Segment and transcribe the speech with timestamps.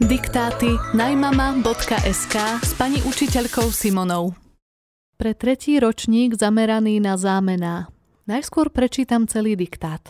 [0.00, 4.32] Diktáty najmama.sk s pani učiteľkou Simonou.
[5.20, 7.92] Pre tretí ročník zameraný na zámená.
[8.24, 10.00] Najskôr prečítam celý diktát.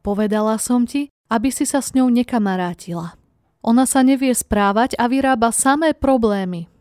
[0.00, 3.20] Povedala som ti, aby si sa s ňou nekamarátila.
[3.60, 6.72] Ona sa nevie správať a vyrába samé problémy.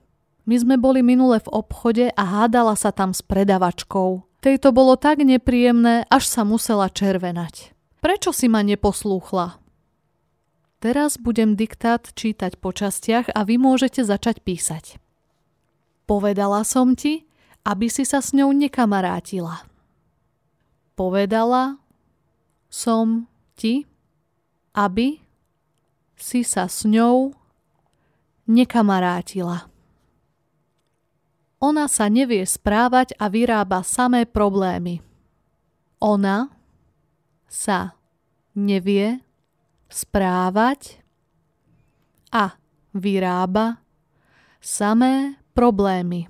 [0.47, 4.23] My sme boli minule v obchode a hádala sa tam s predavačkou.
[4.39, 7.75] Tejto bolo tak nepríjemné, až sa musela červenať.
[7.99, 9.66] Prečo si ma neposlúchla?
[10.77, 15.01] Teraz budem diktát čítať po častiach a vy môžete začať písať.
[16.05, 17.25] Povedala som ti,
[17.65, 19.65] aby si sa s ňou nekamarátila.
[20.93, 21.81] Povedala
[22.69, 23.25] som
[23.57, 23.89] ti,
[24.77, 25.17] aby
[26.13, 27.33] si sa s ňou
[28.45, 29.65] nekamarátila.
[31.57, 35.01] Ona sa nevie správať a vyrába samé problémy.
[35.97, 36.53] Ona
[37.49, 37.97] sa
[38.53, 39.25] nevie
[39.87, 40.99] správať
[42.31, 42.59] a
[42.91, 43.79] vyrába
[44.59, 46.27] samé problémy.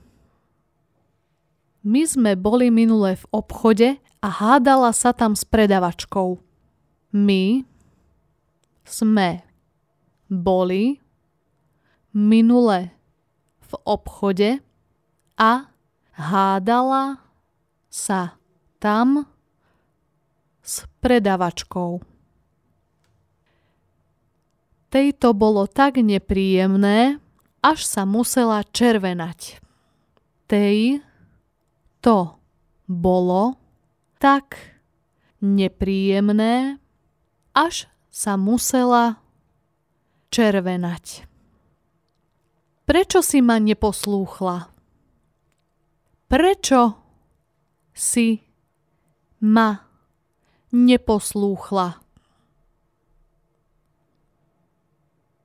[1.87, 6.35] My sme boli minule v obchode a hádala sa tam s predavačkou.
[7.15, 7.63] My
[8.83, 9.47] sme
[10.27, 10.99] boli
[12.11, 12.91] minule
[13.63, 14.59] v obchode
[15.39, 15.71] a
[16.17, 17.23] hádala
[17.87, 18.35] sa
[18.81, 19.27] tam
[20.59, 22.03] s predavačkou.
[24.87, 27.19] Tejto bolo tak nepríjemné,
[27.59, 29.59] až sa musela červenať.
[30.47, 31.03] Tej
[31.99, 32.39] to
[32.87, 33.59] bolo
[34.15, 34.55] tak
[35.43, 36.79] nepríjemné,
[37.51, 39.19] až sa musela
[40.31, 41.27] červenať.
[42.87, 44.71] Prečo si ma neposlúchla?
[46.31, 46.81] Prečo
[47.91, 48.39] si
[49.43, 49.83] ma
[50.71, 52.06] neposlúchla?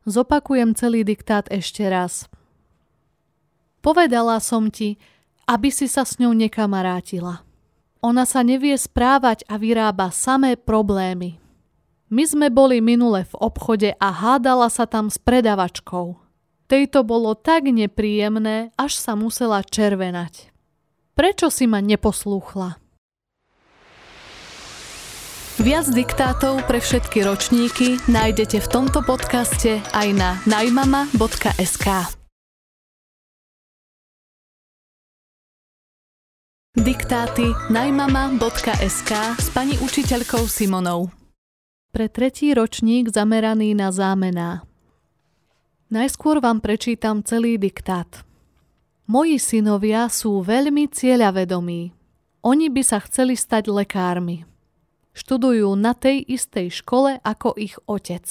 [0.02, 2.26] Zopakujem celý diktát ešte raz.
[3.78, 4.98] Povedala som ti,
[5.46, 7.46] aby si sa s ňou nekamarátila.
[8.02, 11.38] Ona sa nevie správať a vyrába samé problémy.
[12.10, 16.18] My sme boli minule v obchode a hádala sa tam s predavačkou.
[16.66, 20.50] Tejto bolo tak nepríjemné, až sa musela červenať.
[21.14, 22.81] Prečo si ma neposlúchla?
[25.60, 31.88] Viac diktátov pre všetky ročníky nájdete v tomto podcaste aj na najmama.sk.
[36.72, 41.12] Diktáty najmama.sk s pani učiteľkou Simonou.
[41.92, 44.64] Pre tretí ročník zameraný na zámená.
[45.92, 48.24] Najskôr vám prečítam celý diktát.
[49.04, 51.92] Moji synovia sú veľmi cieľavedomí.
[52.40, 54.48] Oni by sa chceli stať lekármi.
[55.12, 58.24] Študujú na tej istej škole ako ich otec.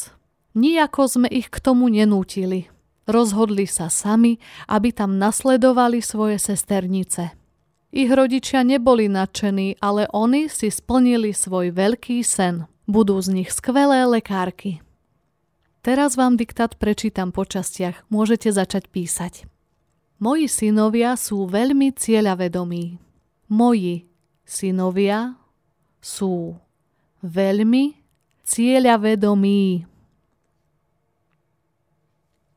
[0.57, 2.67] Nijako sme ich k tomu nenútili.
[3.05, 7.33] Rozhodli sa sami, aby tam nasledovali svoje sesternice.
[7.91, 12.65] Ich rodičia neboli nadšení, ale oni si splnili svoj veľký sen.
[12.87, 14.79] Budú z nich skvelé lekárky.
[15.81, 19.49] Teraz vám diktát prečítam po častiach, môžete začať písať.
[20.21, 23.01] Moji synovia sú veľmi cieľavedomí.
[23.49, 24.05] Moji
[24.45, 25.41] synovia
[25.97, 26.55] sú
[27.21, 27.83] veľmi
[28.45, 29.85] cieľavedomí.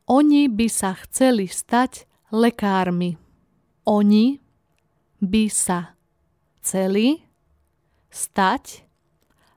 [0.05, 3.17] Oni by sa chceli stať lekármi.
[3.89, 4.41] Oni
[5.21, 5.97] by sa
[6.61, 7.25] chceli
[8.13, 8.85] stať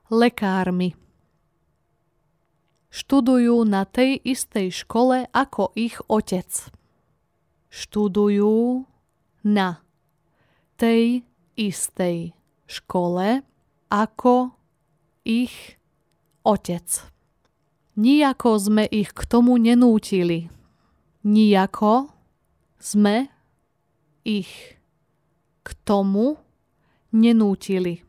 [0.08, 0.96] lekármi.
[2.88, 6.48] Študujú na tej istej škole ako ich otec.
[7.68, 8.88] Študujú
[9.44, 9.84] na
[10.80, 11.28] tej
[11.60, 12.32] istej
[12.64, 13.44] škole
[13.92, 14.57] ako
[15.28, 15.76] ich
[16.40, 16.88] otec.
[18.00, 20.48] Nijako sme ich k tomu nenútili.
[21.28, 22.08] Nijako
[22.80, 23.28] sme
[24.24, 24.80] ich
[25.60, 26.40] k tomu
[27.12, 28.00] nenútili.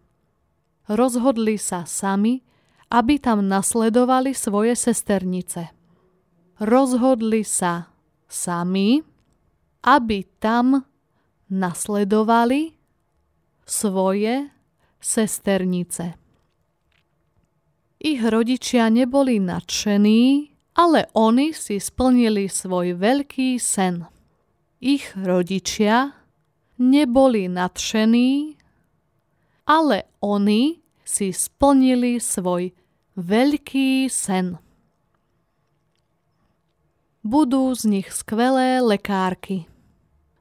[0.88, 2.40] Rozhodli sa sami,
[2.88, 5.76] aby tam nasledovali svoje sesternice.
[6.64, 7.92] Rozhodli sa
[8.32, 9.04] sami,
[9.84, 10.86] aby tam
[11.50, 12.74] nasledovali
[13.66, 14.50] svoje
[14.98, 16.29] sesternice.
[18.00, 24.08] Ich rodičia neboli nadšení, ale oni si splnili svoj veľký sen.
[24.80, 26.16] Ich rodičia
[26.80, 28.56] neboli nadšení,
[29.68, 32.72] ale oni si splnili svoj
[33.20, 34.56] veľký sen.
[37.20, 39.68] Budú z nich skvelé lekárky.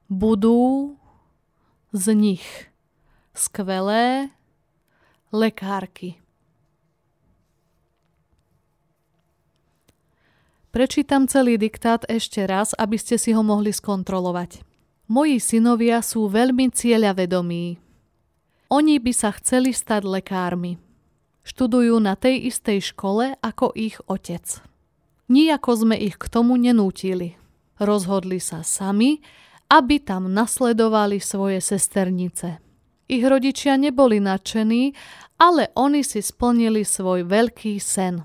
[0.06, 0.94] Budú
[1.90, 2.46] z nich
[3.34, 4.30] skvelé
[5.34, 6.22] lekárky.
[10.68, 14.60] Prečítam celý diktát ešte raz, aby ste si ho mohli skontrolovať.
[15.08, 17.80] Moji synovia sú veľmi cieľavedomí.
[18.68, 20.76] Oni by sa chceli stať lekármi.
[21.40, 24.44] Študujú na tej istej škole ako ich otec.
[25.32, 27.40] Nijako sme ich k tomu nenútili.
[27.80, 29.24] Rozhodli sa sami,
[29.72, 32.60] aby tam nasledovali svoje sesternice.
[33.08, 34.92] Ich rodičia neboli nadšení,
[35.40, 38.20] ale oni si splnili svoj veľký sen.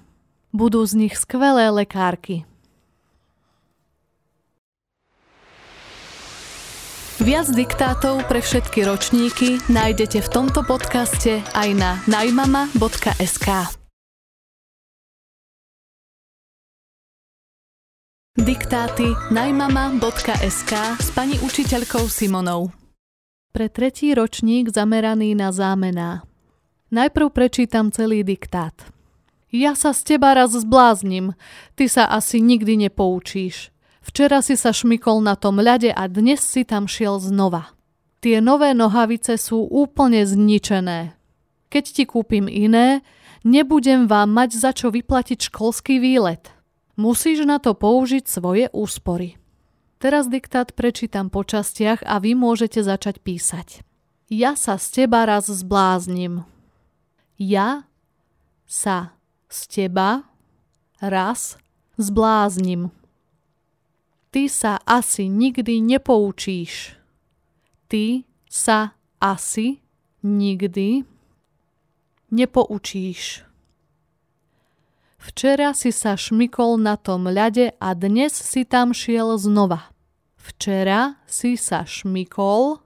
[0.53, 2.45] Budú z nich skvelé lekárky.
[7.17, 13.49] Viac diktátov pre všetky ročníky nájdete v tomto podcaste aj na najmama.sk.
[18.37, 22.69] Diktáty najmama.sk s pani učiteľkou Simonou.
[23.49, 26.21] Pre tretí ročník zameraný na zámená.
[26.93, 28.93] Najprv prečítam celý diktát.
[29.53, 31.37] Ja sa z teba raz zbláznim,
[31.77, 33.69] ty sa asi nikdy nepoučíš.
[34.01, 37.69] Včera si sa šmykol na tom ľade a dnes si tam šiel znova.
[38.17, 41.13] Tie nové nohavice sú úplne zničené.
[41.69, 43.05] Keď ti kúpim iné,
[43.45, 46.49] nebudem vám mať za čo vyplatiť školský výlet.
[46.97, 49.37] Musíš na to použiť svoje úspory.
[50.01, 53.85] Teraz diktát prečítam po častiach a vy môžete začať písať.
[54.33, 56.41] Ja sa z teba raz zbláznim.
[57.37, 57.85] Ja
[58.65, 59.13] sa
[59.53, 60.25] z teba
[60.97, 61.61] raz
[62.01, 62.89] zbláznim
[64.33, 66.97] ty sa asi nikdy nepoučíš.
[67.85, 69.77] Ty sa asi
[70.25, 71.05] nikdy
[72.33, 73.45] nepoučíš.
[75.21, 79.93] Včera si sa šmykol na tom ľade a dnes si tam šiel znova.
[80.41, 82.81] Včera si sa šmykol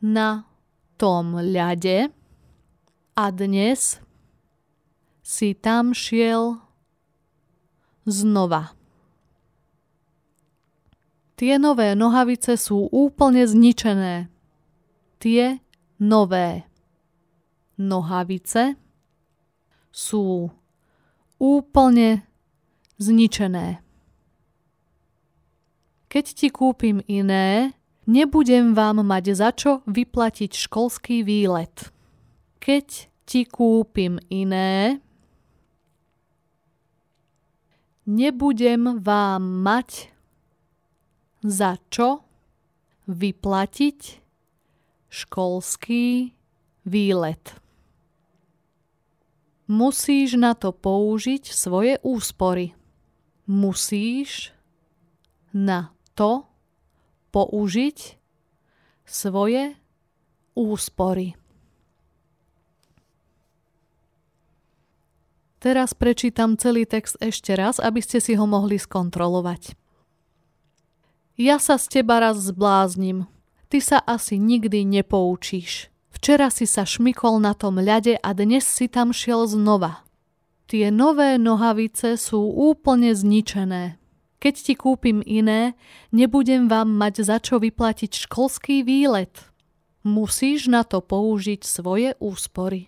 [0.00, 0.46] na
[0.94, 2.08] tom ľade
[3.18, 3.98] a dnes
[5.26, 6.62] si tam šiel
[8.06, 8.78] znova.
[11.34, 14.30] Tie nové nohavice sú úplne zničené.
[15.18, 15.58] Tie
[15.98, 16.62] nové
[17.74, 18.78] nohavice
[19.90, 20.54] sú
[21.42, 22.22] úplne
[23.02, 23.82] zničené.
[26.06, 27.74] Keď ti kúpim iné,
[28.06, 31.90] nebudem vám mať za čo vyplatiť školský výlet.
[32.62, 35.02] Keď ti kúpim iné,
[38.06, 40.14] nebudem vám mať
[41.42, 42.22] za čo
[43.06, 43.98] vyplatiť
[45.10, 46.34] školský
[46.86, 47.44] výlet.
[49.66, 52.74] Musíš na to použiť svoje úspory.
[53.50, 54.54] Musíš
[55.50, 56.46] na to
[57.34, 58.18] použiť
[59.02, 59.74] svoje
[60.54, 61.34] úspory.
[65.66, 69.74] Teraz prečítam celý text ešte raz, aby ste si ho mohli skontrolovať.
[71.34, 73.26] Ja sa z teba raz zbláznim.
[73.66, 75.90] Ty sa asi nikdy nepoučíš.
[76.14, 80.06] Včera si sa šmykol na tom ľade a dnes si tam šiel znova.
[80.70, 83.98] Tie nové nohavice sú úplne zničené.
[84.38, 85.74] Keď ti kúpim iné,
[86.14, 89.34] nebudem vám mať za čo vyplatiť školský výlet.
[90.06, 92.86] Musíš na to použiť svoje úspory.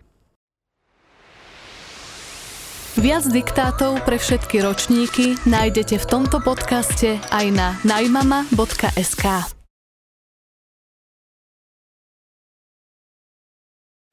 [2.98, 9.22] Viac diktátov pre všetky ročníky nájdete v tomto podcaste aj na najmama.sk.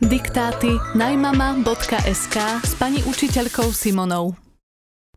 [0.05, 4.37] Diktáty najmama.sk s pani učiteľkou Simonou.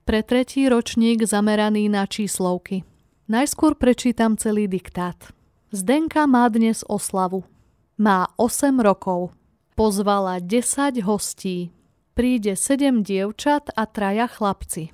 [0.00, 2.88] Pre tretí ročník zameraný na číslovky.
[3.28, 5.28] Najskôr prečítam celý diktát.
[5.76, 7.44] Zdenka má dnes oslavu.
[8.00, 9.36] Má 8 rokov.
[9.76, 11.76] Pozvala 10 hostí
[12.18, 14.90] príde sedem dievčat a traja chlapci.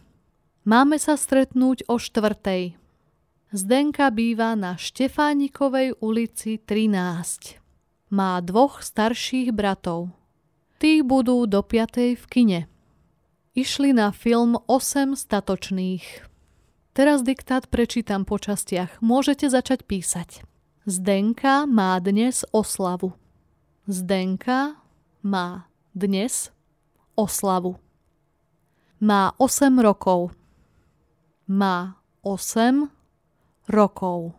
[0.69, 2.77] Máme sa stretnúť o štvrtej.
[3.49, 8.13] Zdenka býva na Štefánikovej ulici 13.
[8.13, 10.13] Má dvoch starších bratov.
[10.77, 12.61] Tí budú do piatej v kine.
[13.57, 16.29] Išli na film 8 statočných.
[16.93, 19.01] Teraz diktát prečítam po častiach.
[19.01, 20.45] Môžete začať písať.
[20.85, 23.17] Zdenka má dnes oslavu.
[23.89, 24.77] Zdenka
[25.25, 26.54] má dnes
[27.15, 27.77] oslavu.
[29.01, 30.33] Má 8 rokov.
[31.47, 32.89] Má 8
[33.69, 34.33] rokov.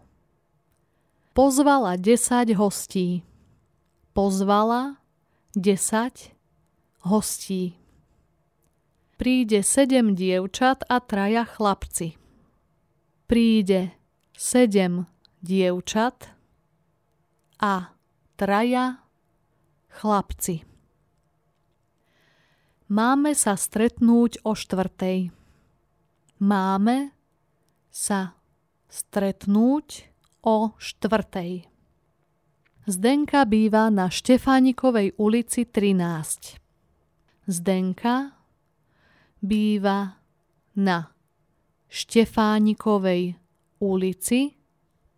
[1.35, 3.21] Pozvala 10 hostí.
[4.15, 4.97] Pozvala
[5.55, 6.31] 10
[7.03, 7.75] hostí.
[9.15, 12.15] Príde 7 dievčat a traja chlapci.
[13.27, 13.95] Príde
[14.35, 15.07] 7
[15.39, 16.31] dievčat
[17.59, 17.95] a
[18.35, 18.99] traja
[19.87, 20.74] chlapci.
[22.95, 25.27] Máme sa stretnúť o štvrtej.
[26.39, 27.11] máme
[27.91, 28.39] sa
[28.87, 30.07] stretnúť
[30.39, 31.67] o štvrtej.
[32.87, 36.55] Zdenka býva na Štefánikovej ulici 13.
[37.51, 38.31] Zdenka
[39.43, 40.15] býva
[40.79, 41.11] na
[41.91, 43.35] Štefánikovej
[43.83, 44.55] ulici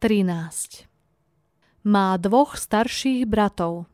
[0.02, 1.86] 13.
[1.86, 3.86] Má dvoch starších bratov.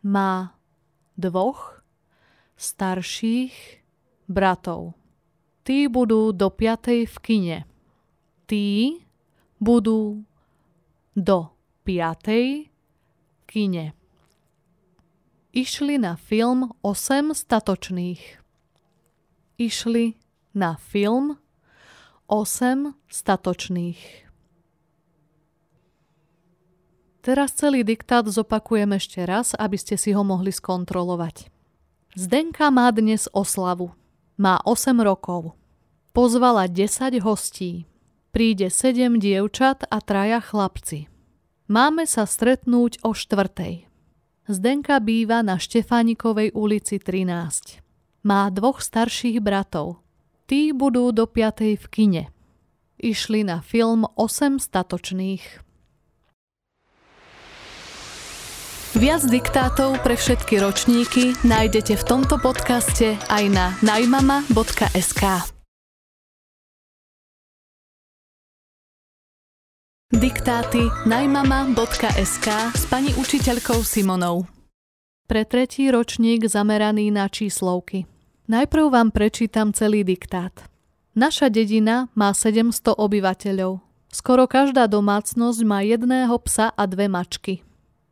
[0.00, 0.56] Má
[1.20, 1.79] dvoch
[2.60, 3.80] starších
[4.28, 4.92] bratov.
[5.64, 7.58] Tí budú do piatej v kine.
[8.44, 9.00] Tí
[9.56, 10.20] budú
[11.16, 11.38] do
[11.88, 12.68] piatej
[13.48, 13.96] kine.
[15.56, 18.22] Išli na film 8 statočných.
[19.56, 20.14] Išli
[20.54, 21.40] na film
[22.28, 24.30] 8 statočných.
[27.20, 31.52] Teraz celý diktát zopakujem ešte raz, aby ste si ho mohli skontrolovať.
[32.18, 33.94] Zdenka má dnes oslavu.
[34.34, 35.54] Má 8 rokov.
[36.10, 37.86] Pozvala 10 hostí.
[38.34, 41.06] Príde 7 dievčat a traja chlapci.
[41.70, 43.86] Máme sa stretnúť o štvrtej.
[44.50, 47.78] Zdenka býva na Štefánikovej ulici 13.
[48.26, 50.02] Má dvoch starších bratov.
[50.50, 51.78] Tí budú do 5.
[51.78, 52.24] v kine.
[52.98, 55.62] Išli na film 8 statočných.
[58.90, 65.22] Viac diktátov pre všetky ročníky nájdete v tomto podcaste aj na najmama.sk.
[70.10, 74.50] Diktáty najmama.sk s pani učiteľkou Simonou.
[75.30, 78.10] Pre tretí ročník zameraný na číslovky.
[78.50, 80.66] Najprv vám prečítam celý diktát.
[81.14, 83.78] Naša dedina má 700 obyvateľov.
[84.10, 87.62] Skoro každá domácnosť má jedného psa a dve mačky.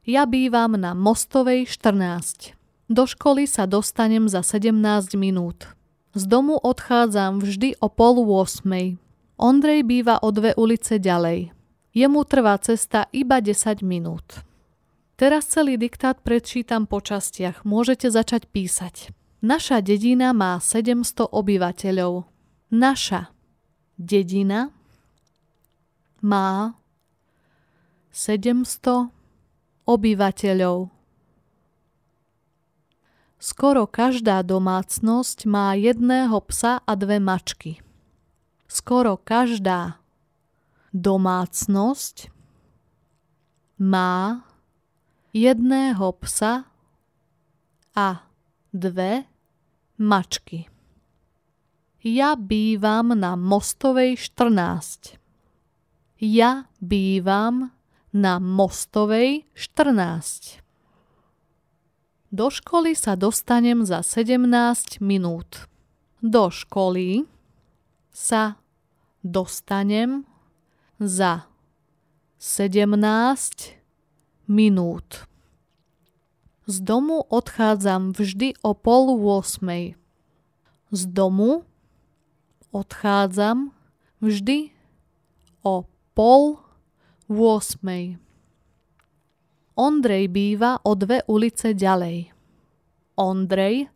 [0.08, 2.56] Ja bývam na Mostovej 14.
[2.88, 4.72] Do školy sa dostanem za 17
[5.20, 5.68] minút.
[6.16, 8.96] Z domu odchádzam vždy o pol 8.
[9.36, 11.52] Ondrej býva o dve ulice ďalej.
[11.92, 14.40] Jemu trvá cesta iba 10 minút.
[15.20, 17.68] Teraz celý diktát prečítam po častiach.
[17.68, 19.12] Môžete začať písať.
[19.44, 22.24] Naša dedina má 700 obyvateľov.
[22.72, 23.28] Naša
[24.00, 24.72] dedina
[26.24, 26.80] má
[28.08, 29.17] 700
[29.88, 30.92] obyvateľov.
[33.40, 37.80] Skoro každá domácnosť má jedného psa a dve mačky.
[38.68, 39.96] Skoro každá
[40.92, 42.28] domácnosť
[43.80, 44.44] má
[45.32, 46.66] jedného psa
[47.94, 48.08] a
[48.74, 49.24] dve
[49.96, 50.68] mačky.
[52.02, 55.18] Ja bývam na Mostovej 14.
[56.18, 57.70] Ja bývam
[58.18, 60.58] na Mostovej 14.
[62.34, 65.70] Do školy sa dostanem za 17 minút.
[66.18, 67.30] Do školy
[68.10, 68.58] sa
[69.22, 70.26] dostanem
[70.98, 71.46] za
[72.42, 72.98] 17
[74.50, 75.30] minút.
[76.66, 79.94] Z domu odchádzam vždy o pol 8.
[80.90, 81.62] Z domu
[82.74, 83.70] odchádzam
[84.18, 84.74] vždy
[85.62, 85.86] o
[86.18, 86.67] pol 8.
[89.78, 92.32] Ondrej býva o dve ulice ďalej.
[93.20, 93.86] Ondrej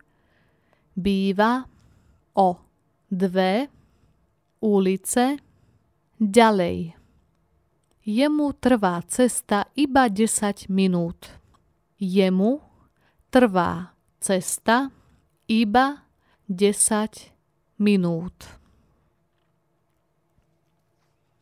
[0.95, 1.65] býva
[2.37, 2.49] o
[3.09, 3.67] dve
[4.61, 5.43] ulice
[6.23, 6.95] Ďalej.
[8.07, 11.35] Jemu trvá cesta iba 10 minút.
[11.99, 12.63] Jemu
[13.27, 13.91] trvá
[14.23, 14.87] cesta
[15.51, 16.07] iba
[16.47, 17.33] 10
[17.75, 18.62] minút.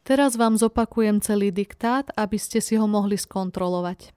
[0.01, 4.13] Teraz vám zopakujem celý diktát, aby ste si ho mohli skontrolovať.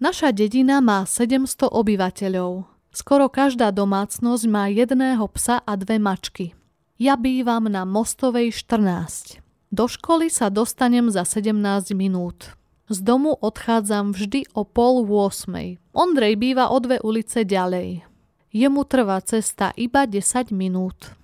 [0.00, 2.68] Naša dedina má 700 obyvateľov.
[2.90, 6.56] Skoro každá domácnosť má jedného psa a dve mačky.
[7.00, 9.40] Ja bývam na Mostovej 14.
[9.70, 12.56] Do školy sa dostanem za 17 minút.
[12.90, 15.78] Z domu odchádzam vždy o pol 8.
[15.94, 18.02] Ondrej býva o dve ulice ďalej.
[18.50, 21.14] Jemu trvá cesta iba 10 minút.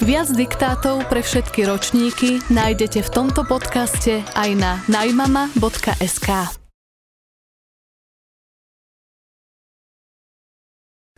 [0.00, 6.56] Viac diktátov pre všetky ročníky nájdete v tomto podcaste aj na najmama.sk.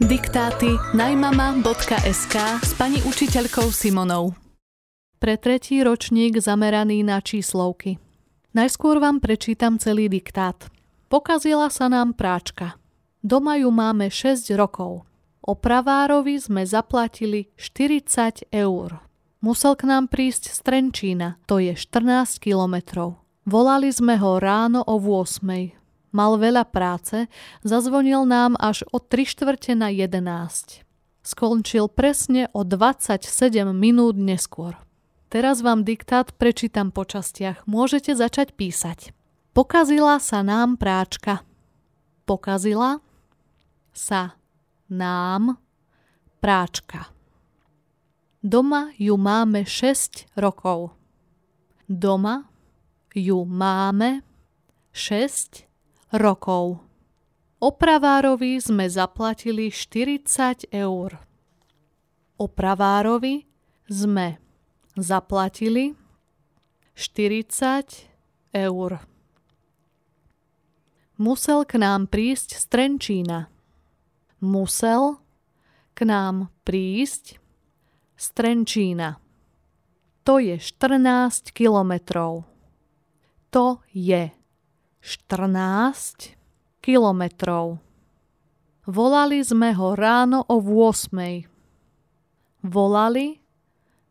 [0.02, 4.34] Diktáty najmama.sk s pani učiteľkou Simonou.
[5.22, 8.02] Pre tretí ročník zameraný na číslovky.
[8.50, 10.58] Najskôr vám prečítam celý diktát.
[11.06, 12.74] Pokazila sa nám práčka.
[13.22, 15.06] Doma ju máme 6 rokov.
[15.42, 19.02] Opravárovi sme zaplatili 40 eur.
[19.42, 23.18] Musel k nám prísť z Trenčína, to je 14 kilometrov.
[23.42, 25.82] Volali sme ho ráno o 8
[26.12, 27.26] mal veľa práce,
[27.64, 30.84] zazvonil nám až o 3 štvrte na 11.
[31.24, 33.24] Skončil presne o 27
[33.72, 34.76] minút neskôr.
[35.32, 37.64] Teraz vám diktát prečítam po častiach.
[37.64, 39.16] Môžete začať písať.
[39.56, 41.40] Pokazila sa nám práčka.
[42.28, 43.00] Pokazila
[43.96, 44.36] sa
[44.92, 45.56] nám
[46.44, 47.08] práčka.
[48.44, 50.92] Doma ju máme 6 rokov.
[51.88, 52.50] Doma
[53.16, 54.20] ju máme
[54.92, 55.64] 6
[56.12, 56.84] rokov.
[57.62, 61.22] Opravárovi sme zaplatili 40 eur.
[62.36, 63.46] Opravárovi
[63.86, 64.42] sme
[64.98, 65.94] zaplatili
[66.98, 68.10] 40
[68.50, 68.90] eur.
[71.22, 73.51] Musel k nám prísť z Trenčína.
[74.42, 75.22] Musel
[75.94, 77.38] k nám prísť
[78.18, 79.22] z Trenčína.
[80.26, 82.42] To je 14 kilometrov.
[83.54, 84.34] To je
[84.98, 86.34] 14
[86.82, 87.78] kilometrov.
[88.86, 92.66] Volali sme ho ráno o 8.
[92.66, 93.38] Volali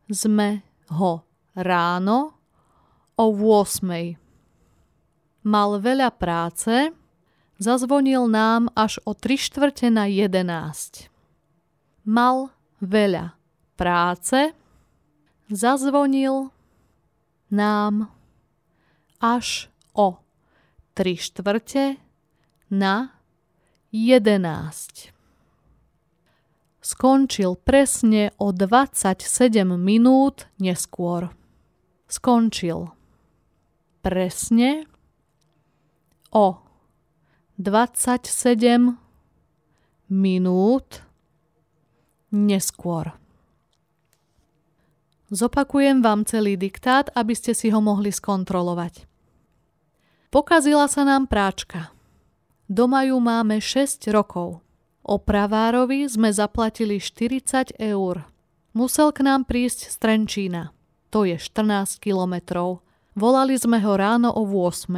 [0.08, 0.64] sme
[0.96, 2.18] ho ráno
[3.20, 5.44] o 8.
[5.44, 6.92] Mal veľa práce,
[7.62, 11.06] zazvonil nám až o 3 štvrte na 11.
[12.10, 12.50] Mal
[12.82, 13.38] veľa
[13.78, 14.58] práce,
[15.54, 16.50] zazvonil
[17.54, 18.10] nám
[19.22, 20.18] až o
[20.98, 22.02] 3 štvrte
[22.74, 23.14] na
[23.94, 25.22] 11
[26.82, 29.22] skončil presne o 27
[29.78, 31.30] minút neskôr.
[32.10, 32.90] Skončil
[34.02, 34.90] presne
[36.34, 36.71] o
[37.62, 38.98] 27
[40.10, 41.06] minút
[42.34, 43.14] neskôr.
[45.30, 49.06] Zopakujem vám celý diktát, aby ste si ho mohli skontrolovať.
[50.34, 51.94] Pokazila sa nám práčka.
[52.66, 54.66] Doma ju máme 6 rokov.
[55.06, 58.26] Opravárovi sme zaplatili 40 eur.
[58.74, 60.74] Musel k nám prísť z Trenčína.
[61.14, 62.82] To je 14 kilometrov.
[63.14, 64.90] Volali sme ho ráno o 8.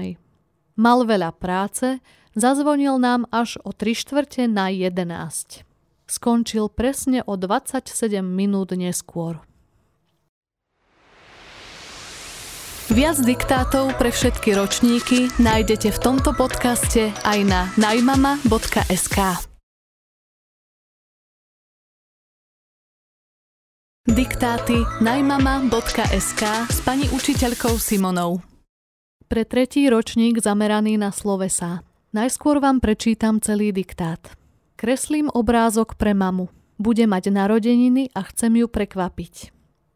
[0.79, 1.99] Mal veľa práce,
[2.35, 5.65] zazvonil nám až o 3 štvrte na 11.
[6.09, 9.41] Skončil presne o 27 minút neskôr.
[12.93, 19.17] Viac diktátov pre všetky ročníky nájdete v tomto podcaste aj na najmama.sk.
[24.03, 28.43] Diktáty najmama.sk s pani učiteľkou Simonou.
[29.31, 31.81] Pre tretí ročník zameraný na slovesa.
[32.13, 34.37] Najskôr vám prečítam celý diktát.
[34.77, 36.45] Kreslím obrázok pre mamu.
[36.77, 39.49] Bude mať narodeniny a chcem ju prekvapiť.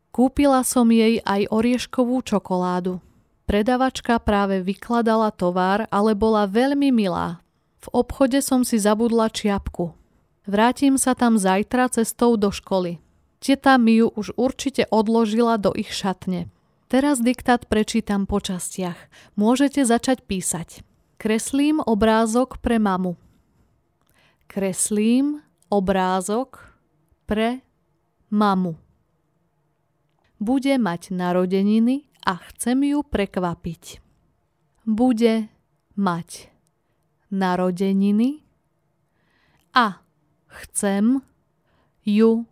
[0.09, 3.05] Kúpila som jej aj orieškovú čokoládu.
[3.45, 7.37] Predavačka práve vykladala tovar, ale bola veľmi milá.
[7.85, 9.93] V obchode som si zabudla čiapku.
[10.49, 12.97] Vrátim sa tam zajtra cestou do školy.
[13.37, 16.49] Teta mi ju už určite odložila do ich šatne.
[16.89, 18.97] Teraz diktát prečítam po častiach.
[19.37, 20.86] Môžete začať písať.
[21.17, 23.17] Kreslím obrázok pre mamu.
[24.45, 26.77] Kreslím obrázok
[27.25, 27.65] pre
[28.29, 28.77] mamu.
[30.37, 33.97] Bude mať narodeniny a chcem ju prekvapiť.
[34.85, 35.49] Bude
[35.97, 36.53] mať
[37.33, 38.45] narodeniny
[39.73, 40.05] a
[40.53, 41.25] chcem
[42.05, 42.45] ju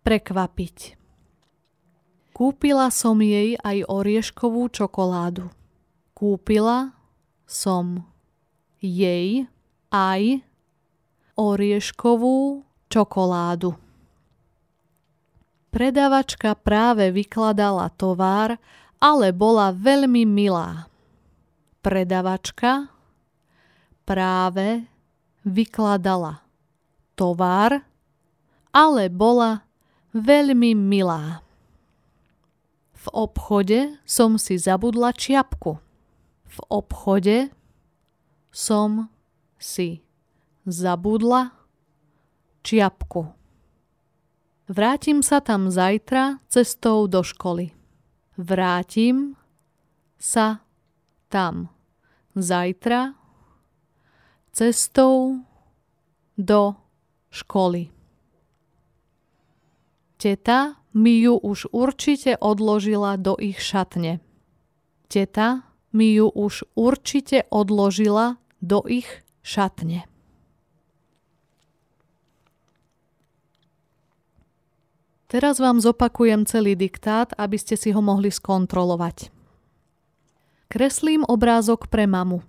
[0.00, 0.96] prekvapiť.
[2.32, 5.52] Kúpila som jej aj orieškovú čokoládu.
[6.16, 6.96] Kúpila
[7.50, 8.06] som
[8.78, 9.50] jej
[9.90, 10.38] aj
[11.34, 13.74] orieškovú čokoládu.
[15.74, 18.58] Predavačka práve vykladala tovar,
[19.02, 20.86] ale bola veľmi milá.
[21.82, 22.86] Predavačka
[24.06, 24.86] práve
[25.42, 26.42] vykladala
[27.18, 27.82] tovar,
[28.70, 29.66] ale bola
[30.14, 31.42] veľmi milá.
[33.00, 35.89] V obchode som si zabudla čiapku.
[36.50, 37.54] V obchode
[38.50, 39.06] som
[39.54, 40.02] si
[40.66, 41.54] zabudla
[42.66, 43.30] čiapku.
[44.70, 47.70] Vrátim sa tam zajtra cestou do školy.
[48.38, 49.38] Vrátim
[50.18, 50.62] sa
[51.30, 51.70] tam
[52.34, 53.14] zajtra
[54.50, 55.42] cestou
[56.34, 56.74] do
[57.30, 57.90] školy.
[60.20, 64.20] Teta mi ju už určite odložila do ich šatne.
[65.08, 69.08] Teta mi ju už určite odložila do ich
[69.42, 70.06] šatne.
[75.30, 79.30] Teraz vám zopakujem celý diktát, aby ste si ho mohli skontrolovať.
[80.66, 82.42] Kreslím obrázok pre mamu.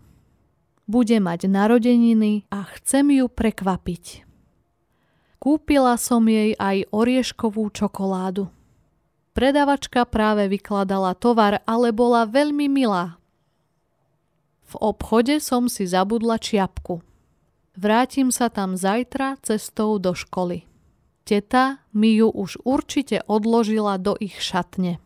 [0.90, 4.26] Bude mať narodeniny a chcem ju prekvapiť.
[5.38, 8.50] Kúpila som jej aj orieškovú čokoládu.
[9.38, 13.21] Predavačka práve vykladala tovar, ale bola veľmi milá.
[14.72, 17.04] V obchode som si zabudla čiapku.
[17.76, 20.64] Vrátim sa tam zajtra cestou do školy.
[21.28, 25.04] Teta mi ju už určite odložila do ich šatne.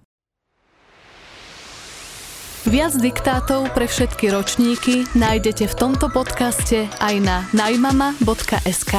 [2.65, 8.93] Viac diktátov pre všetky ročníky nájdete v tomto podcaste aj na najmama.sk.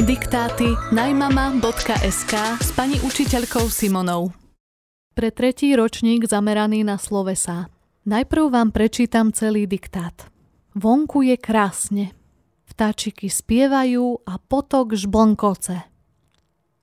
[0.00, 4.39] Diktáty najmama.sk s pani učiteľkou Simonou.
[5.10, 7.66] Pre tretí ročník zameraný na slovesa.
[8.06, 10.30] Najprv vám prečítam celý diktát.
[10.78, 12.14] Vonku je krásne.
[12.70, 15.82] Vtáčiky spievajú a potok žblnkoce.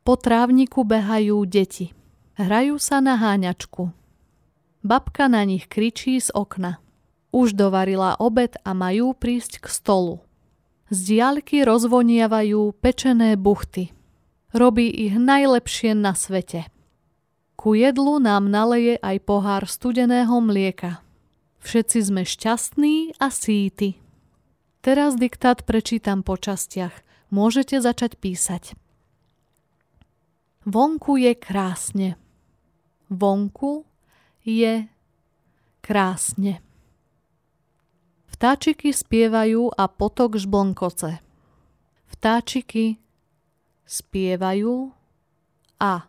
[0.04, 1.96] Po trávniku behajú deti.
[2.36, 3.96] Hrajú sa na háňačku.
[4.84, 6.84] Babka na nich kričí z okna.
[7.32, 10.20] Už dovarila obed a majú prísť k stolu.
[10.92, 13.92] Z diaľky rozvoniavajú pečené buchty.
[14.52, 16.68] Robí ich najlepšie na svete.
[17.58, 21.02] Ku jedlu nám naleje aj pohár studeného mlieka.
[21.58, 23.98] Všetci sme šťastní a síti.
[24.86, 26.94] Teraz diktát prečítam po častiach.
[27.34, 28.78] Môžete začať písať.
[30.70, 32.14] Vonku je krásne.
[33.10, 33.90] Vonku
[34.46, 34.86] je
[35.82, 36.62] krásne.
[38.32, 41.20] Vtáčiky spievajú a potok žblnkoce.
[42.06, 43.02] Vtáčiky
[43.90, 44.94] spievajú
[45.82, 46.06] a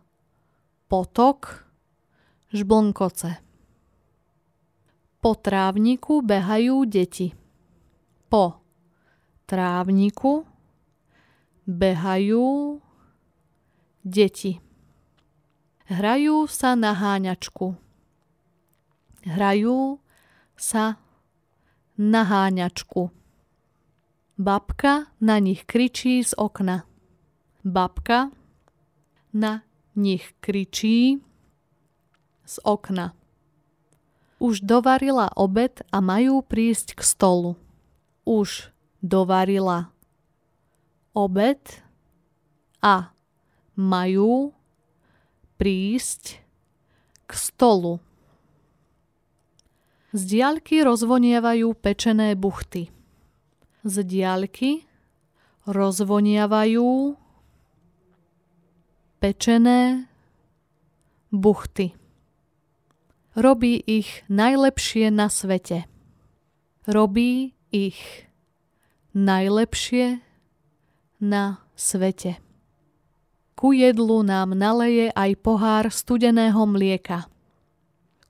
[0.89, 1.69] potok
[2.49, 3.37] žblnkoce.
[5.21, 7.37] Po trávniku behajú deti.
[8.25, 8.57] Po
[9.45, 10.49] trávniku
[11.69, 12.81] behajú
[14.01, 14.57] deti.
[15.89, 17.77] Hrajú sa na háňačku.
[19.29, 20.01] Hrajú
[20.57, 20.97] sa
[21.97, 23.13] na háňačku.
[24.39, 26.87] Babka na nich kričí z okna.
[27.61, 28.31] Babka
[29.35, 29.68] na
[29.99, 31.19] nich kričí
[32.47, 33.11] z okna.
[34.39, 37.59] Už dovarila obed a majú prísť k stolu.
[38.23, 38.71] Už
[39.03, 39.91] dovarila
[41.11, 41.83] obed
[42.79, 43.11] a
[43.75, 44.55] majú
[45.59, 46.39] prísť
[47.27, 47.99] k stolu.
[50.15, 52.89] Z diaľky rozvonievajú pečené buchty.
[53.83, 54.89] Z diaľky
[55.69, 57.13] rozvonievajú
[59.19, 60.07] pečené
[61.31, 61.99] buchty
[63.39, 65.87] robí ich najlepšie na svete.
[66.83, 68.27] Robí ich
[69.15, 70.19] najlepšie
[71.23, 72.41] na svete.
[73.55, 77.27] Ku jedlu nám naleje aj pohár studeného mlieka.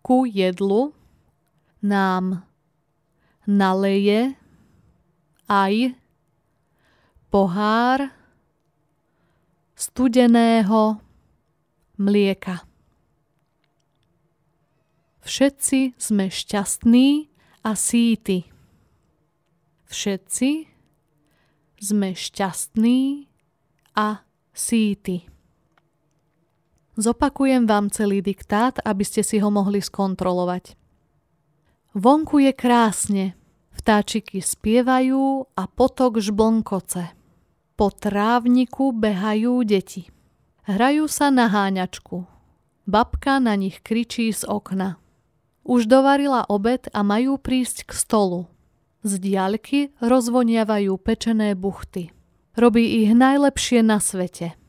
[0.02, 0.94] Ku jedlu
[1.86, 2.46] nám
[3.46, 4.34] naleje
[5.46, 5.94] aj
[7.30, 8.19] pohár
[9.80, 11.00] studeného
[11.96, 12.68] mlieka.
[15.24, 17.32] Všetci sme šťastní
[17.64, 18.44] a síti.
[19.88, 20.68] Všetci
[21.80, 23.32] sme šťastní
[23.96, 25.24] a síti.
[27.00, 30.76] Zopakujem vám celý diktát, aby ste si ho mohli skontrolovať.
[31.96, 33.26] Vonku je krásne,
[33.72, 37.19] vtáčiky spievajú a potok žblnkoce.
[37.80, 40.12] Po trávniku behajú deti.
[40.68, 42.28] Hrajú sa na háňačku.
[42.84, 45.00] Babka na nich kričí z okna.
[45.64, 48.52] Už dovarila obed a majú prísť k stolu.
[49.08, 52.12] Z diaľky rozvoniavajú pečené buchty.
[52.60, 54.60] Robí ich najlepšie na svete.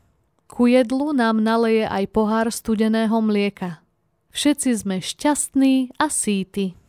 [0.47, 3.83] Ku jedlu nám naleje aj pohár studeného mlieka.
[4.31, 6.79] Všetci sme šťastní a síti.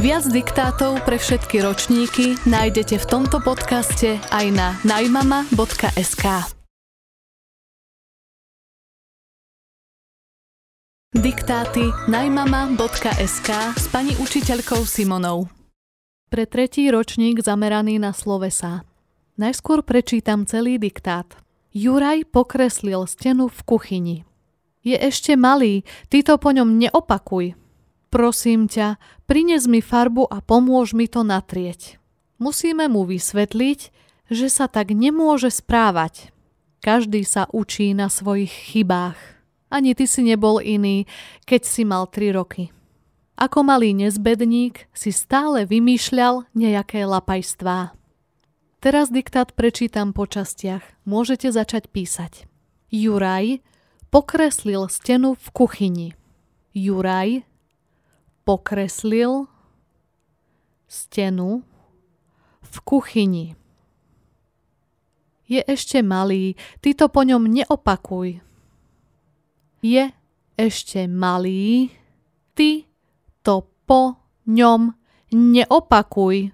[0.00, 6.24] Viac diktátov pre všetky ročníky nájdete v tomto podcaste aj na najmama.sk.
[11.12, 15.52] Diktáty najmama.sk s pani učiteľkou Simonou.
[16.32, 18.88] Pre tretí ročník zameraný na slovesa.
[19.36, 21.28] Najskôr prečítam celý diktát.
[21.76, 24.16] Juraj pokreslil stenu v kuchyni.
[24.80, 27.59] Je ešte malý, ty to po ňom neopakuj.
[28.10, 28.98] Prosím ťa,
[29.30, 32.02] prines mi farbu a pomôž mi to natrieť.
[32.42, 33.80] Musíme mu vysvetliť,
[34.30, 36.34] že sa tak nemôže správať.
[36.82, 39.18] Každý sa učí na svojich chybách.
[39.70, 41.06] Ani ty si nebol iný,
[41.46, 42.74] keď si mal 3 roky.
[43.38, 47.94] Ako malý nezbedník si stále vymýšľal nejaké lapajstvá.
[48.80, 50.82] Teraz diktát prečítam po častiach.
[51.04, 52.48] Môžete začať písať.
[52.90, 53.62] Juraj
[54.10, 56.08] pokreslil stenu v kuchyni.
[56.72, 57.44] Juraj
[58.50, 59.46] pokreslil
[60.90, 61.62] stenu
[62.66, 63.54] v kuchyni.
[65.46, 68.42] Je ešte malý, ty to po ňom neopakuj.
[69.86, 70.04] Je
[70.58, 71.94] ešte malý,
[72.58, 72.90] ty
[73.46, 74.18] to po
[74.50, 74.98] ňom
[75.30, 76.50] neopakuj.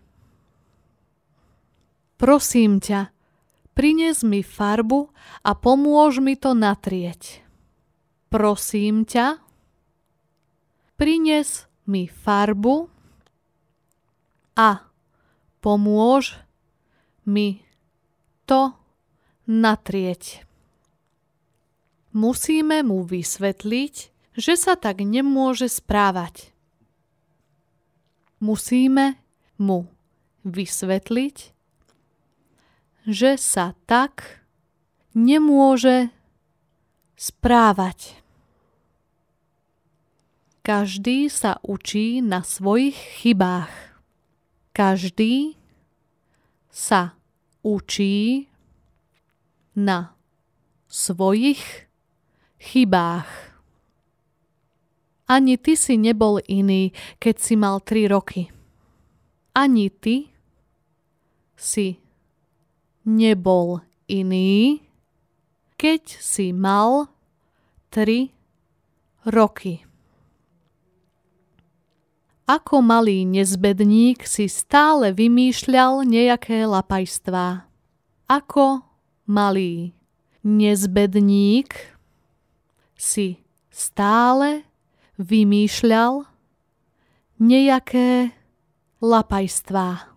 [2.21, 3.09] Prosím ťa,
[3.73, 5.09] prines mi farbu
[5.49, 7.41] a pomôž mi to natrieť.
[8.29, 9.41] Prosím ťa,
[11.01, 12.91] prines mi farbu
[14.59, 14.83] a
[15.63, 16.39] pomôž
[17.27, 17.63] mi
[18.47, 18.75] to
[19.47, 20.47] natrieť.
[22.17, 23.95] Musíme mu vysvetliť,
[24.37, 26.53] že sa tak nemôže správať.
[28.41, 29.21] Musíme
[29.57, 29.89] mu
[30.45, 31.37] vysvetliť,
[33.07, 34.45] že sa tak
[35.13, 36.13] nemôže
[37.17, 38.16] správať.
[40.67, 43.71] Každý sa učí na svojich chybách.
[44.75, 45.55] Každý
[46.75, 47.15] sa
[47.63, 48.51] učí
[49.79, 50.19] na
[50.91, 51.87] svojich
[52.59, 53.31] chybách.
[55.31, 56.91] Ani ty si nebol iný,
[57.23, 58.51] keď si mal tri roky.
[59.55, 60.35] Ani ty
[61.55, 62.03] si
[63.07, 64.83] nebol iný,
[65.79, 67.07] keď si mal
[67.87, 68.35] tri
[69.31, 69.87] roky.
[72.47, 77.67] Ako malý nezbedník si stále vymýšľal nejaké lapajstvá.
[78.31, 78.87] Ako
[79.27, 79.91] malý
[80.47, 81.75] nezbedník
[82.95, 83.43] si
[83.75, 84.63] stále
[85.19, 86.31] vymýšľal
[87.43, 88.31] nejaké
[89.03, 90.15] lapajstvá.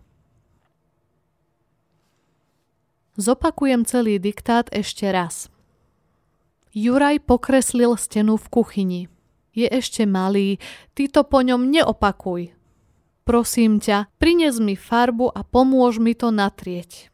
[3.18, 5.50] Zopakujem celý diktát ešte raz.
[6.70, 9.02] Juraj pokreslil stenu v kuchyni.
[9.60, 10.56] Je ešte malý,
[10.96, 12.56] ty to po ňom neopakuj.
[13.28, 17.12] Prosím ťa, prines mi farbu a pomôž mi to natrieť.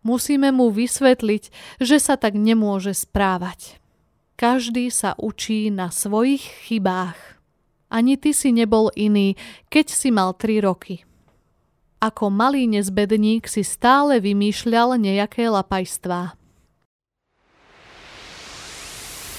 [0.00, 1.52] Musíme mu vysvetliť,
[1.84, 3.76] že sa tak nemôže správať.
[4.40, 7.20] Každý sa učí na svojich chybách.
[7.92, 9.36] Ani ty si nebol iný,
[9.68, 11.04] keď si mal tri roky.
[12.00, 16.36] Ako malý nezbedník si stále vymýšľal nejaké lapajstvá.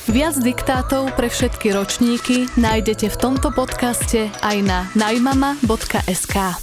[0.05, 6.61] Viac diktátov pre všetky ročníky nájdete v tomto podcaste aj na najmama.sk.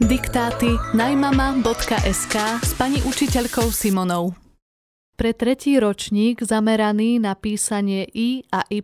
[0.00, 4.32] Diktáty najmama.sk s pani učiteľkou Simonou.
[5.12, 8.80] Pre tretí ročník zameraný na písanie I a Y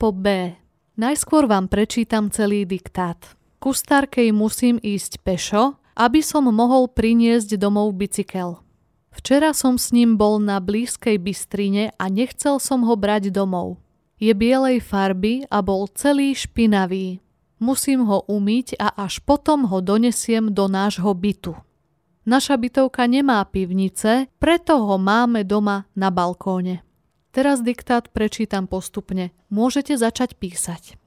[0.00, 0.56] po B.
[0.96, 3.36] Najskôr vám prečítam celý diktát.
[3.60, 3.76] Ku
[4.32, 8.64] musím ísť pešo, aby som mohol priniesť domov bicykel.
[9.10, 13.82] Včera som s ním bol na blízkej bystrine a nechcel som ho brať domov.
[14.22, 17.18] Je bielej farby a bol celý špinavý.
[17.60, 21.58] Musím ho umyť a až potom ho donesiem do nášho bytu.
[22.24, 26.84] Naša bytovka nemá pivnice, preto ho máme doma na balkóne.
[27.30, 29.32] Teraz diktát prečítam postupne.
[29.48, 31.00] Môžete začať písať.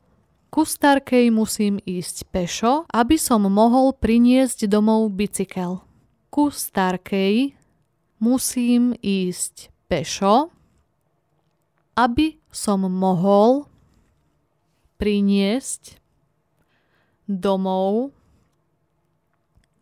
[0.53, 5.81] Ku starkej musím ísť pešo, aby som mohol priniesť domov bicykel.
[6.29, 7.57] Ku starkej
[8.23, 10.47] musím ísť pešo,
[11.99, 13.67] aby som mohol
[14.95, 15.99] priniesť
[17.27, 18.15] domov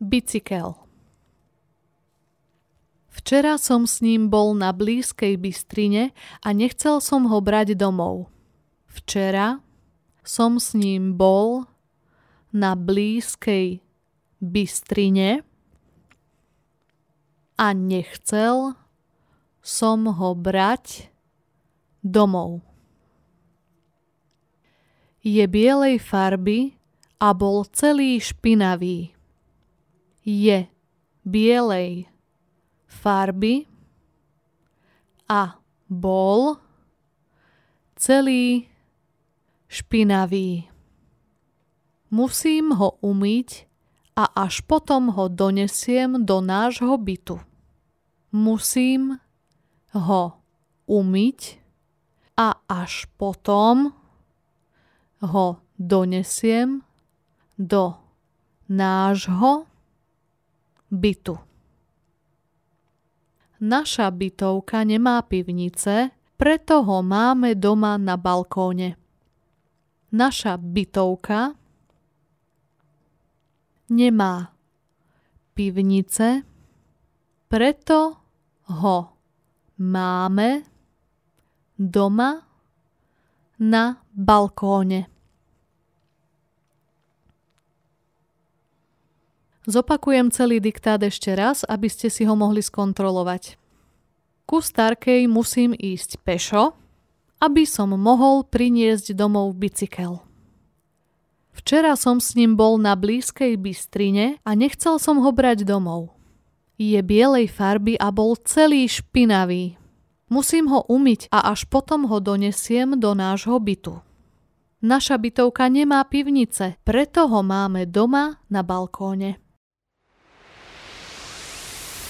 [0.01, 0.73] bicykel.
[3.13, 6.09] Včera som s ním bol na blízkej bystrine
[6.41, 8.33] a nechcel som ho brať domov.
[8.89, 9.61] Včera
[10.25, 11.69] som s ním bol
[12.49, 13.83] na blízkej
[14.41, 15.45] bystrine
[17.57, 18.75] a nechcel
[19.61, 21.11] som ho brať
[22.01, 22.65] domov.
[25.21, 26.73] Je bielej farby
[27.21, 29.13] a bol celý špinavý.
[30.25, 30.65] Je
[31.21, 32.09] bielej
[32.89, 33.69] farby
[35.29, 36.57] a bol
[37.93, 38.65] celý
[39.69, 40.67] špinavý.
[42.11, 43.70] Musím ho umyť
[44.15, 47.39] a až potom ho donesiem do nášho bytu.
[48.31, 49.19] Musím
[49.95, 50.23] ho
[50.87, 51.39] umyť
[52.35, 53.95] a až potom
[55.21, 55.47] ho
[55.79, 56.83] donesiem
[57.55, 57.95] do
[58.71, 59.67] nášho
[60.91, 61.35] bytu.
[63.61, 68.97] Naša bytovka nemá pivnice, preto ho máme doma na balkóne.
[70.09, 71.60] Naša bytovka
[73.91, 74.55] nemá
[75.51, 76.47] pivnice,
[77.51, 78.15] preto
[78.71, 78.97] ho
[79.75, 80.63] máme
[81.75, 82.47] doma
[83.59, 85.11] na balkóne.
[89.67, 93.59] Zopakujem celý diktát ešte raz, aby ste si ho mohli skontrolovať.
[94.49, 96.73] Ku Starkej musím ísť pešo,
[97.37, 100.30] aby som mohol priniesť domov bicykel.
[101.51, 106.15] Včera som s ním bol na blízkej Bystrine a nechcel som ho brať domov.
[106.79, 109.77] Je bielej farby a bol celý špinavý.
[110.31, 113.99] Musím ho umyť a až potom ho donesiem do nášho bytu.
[114.81, 119.37] Naša bytovka nemá pivnice, preto ho máme doma na balkóne.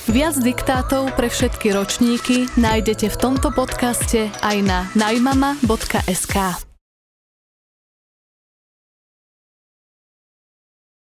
[0.08, 6.70] Viac diktátov pre všetky ročníky nájdete v tomto podcaste aj na najmama.sk.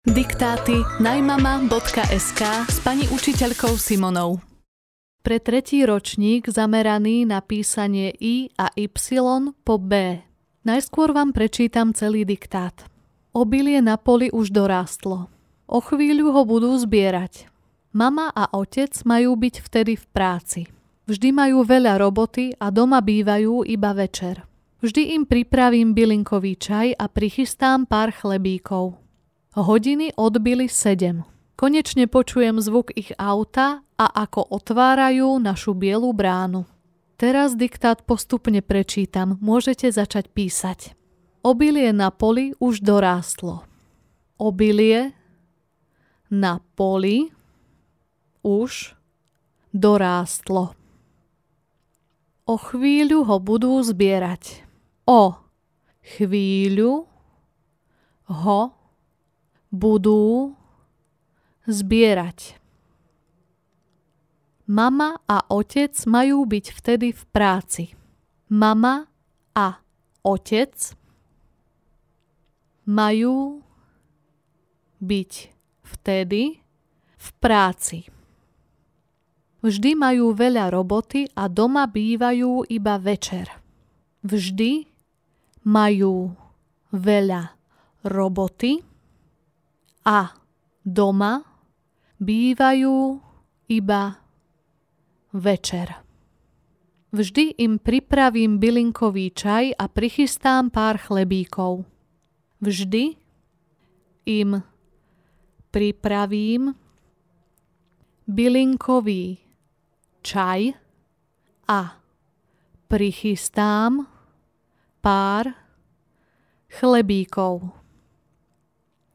[0.02, 4.42] Diktáty najmama.sk s pani učiteľkou Simonou.
[5.22, 8.98] Pre tretí ročník zameraný na písanie I a Y
[9.62, 10.18] po B.
[10.66, 12.82] Najskôr vám prečítam celý diktát.
[13.30, 15.30] Obilie na poli už dorástlo.
[15.70, 17.46] O chvíľu ho budú zbierať.
[17.94, 20.60] Mama a otec majú byť vtedy v práci.
[21.06, 24.42] Vždy majú veľa roboty a doma bývajú iba večer.
[24.82, 29.01] Vždy im pripravím bylinkový čaj a prichystám pár chlebíkov.
[29.52, 31.28] Hodiny odbili sedem.
[31.60, 36.64] Konečne počujem zvuk ich auta a ako otvárajú našu bielu bránu.
[37.20, 40.96] Teraz diktát postupne prečítam, môžete začať písať.
[41.44, 43.68] Obilie na poli už dorástlo.
[44.40, 45.12] Obilie
[46.32, 47.28] na poli
[48.40, 48.96] už
[49.76, 50.72] dorástlo.
[52.48, 54.64] O chvíľu ho budú zbierať.
[55.04, 55.36] O
[56.00, 57.04] chvíľu
[58.32, 58.60] ho
[59.72, 60.52] budú
[61.64, 62.60] zbierať.
[64.68, 67.84] Mama a otec majú byť vtedy v práci.
[68.52, 69.08] Mama
[69.56, 69.82] a
[70.22, 70.76] otec
[72.86, 73.64] majú
[75.02, 75.32] byť
[75.82, 76.62] vtedy
[77.18, 78.06] v práci.
[79.62, 83.46] Vždy majú veľa roboty a doma bývajú iba večer.
[84.26, 84.86] Vždy
[85.66, 86.34] majú
[86.90, 87.54] veľa
[88.02, 88.91] roboty
[90.02, 90.34] a
[90.82, 91.42] doma
[92.18, 93.18] bývajú
[93.70, 94.02] iba
[95.32, 96.02] večer.
[97.12, 101.84] Vždy im pripravím bylinkový čaj a prichystám pár chlebíkov.
[102.62, 103.20] Vždy
[104.26, 104.64] im
[105.68, 106.72] pripravím
[108.24, 109.38] bylinkový
[110.24, 110.72] čaj
[111.68, 111.80] a
[112.88, 114.08] prichystám
[115.04, 115.52] pár
[116.72, 117.81] chlebíkov.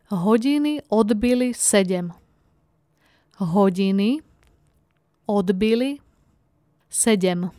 [0.07, 2.13] Hodiny odbili sedem.
[3.37, 4.23] Hodiny
[5.27, 5.99] odbili
[6.89, 7.51] sedem.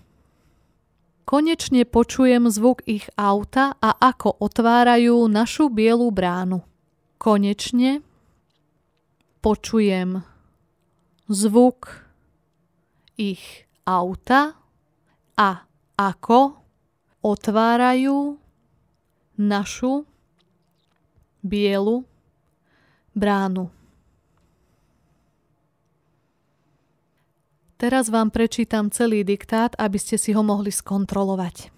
[1.28, 6.64] Konečne počujem zvuk ich auta a ako otvárajú našu bielu bránu.
[7.20, 8.00] Konečne
[9.44, 10.24] počujem
[11.28, 12.00] zvuk
[13.20, 14.56] ich auta
[15.36, 15.68] a
[16.00, 16.56] ako
[17.20, 18.40] otvárajú
[19.36, 20.08] našu
[21.44, 22.17] bielu bránu.
[27.78, 31.70] Teraz vám prečítam celý diktát, aby ste si ho mohli skontrolovať.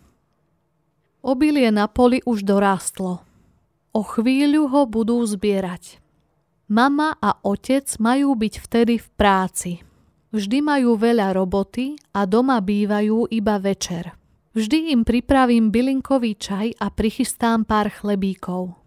[1.21, 3.21] Obilie na poli už dorástlo.
[3.93, 6.01] O chvíľu ho budú zbierať.
[6.73, 9.73] Mama a otec majú byť vtedy v práci.
[10.33, 14.17] Vždy majú veľa roboty a doma bývajú iba večer.
[14.57, 18.79] Vždy im pripravím bylinkový čaj a prichystám pár chlebíkov.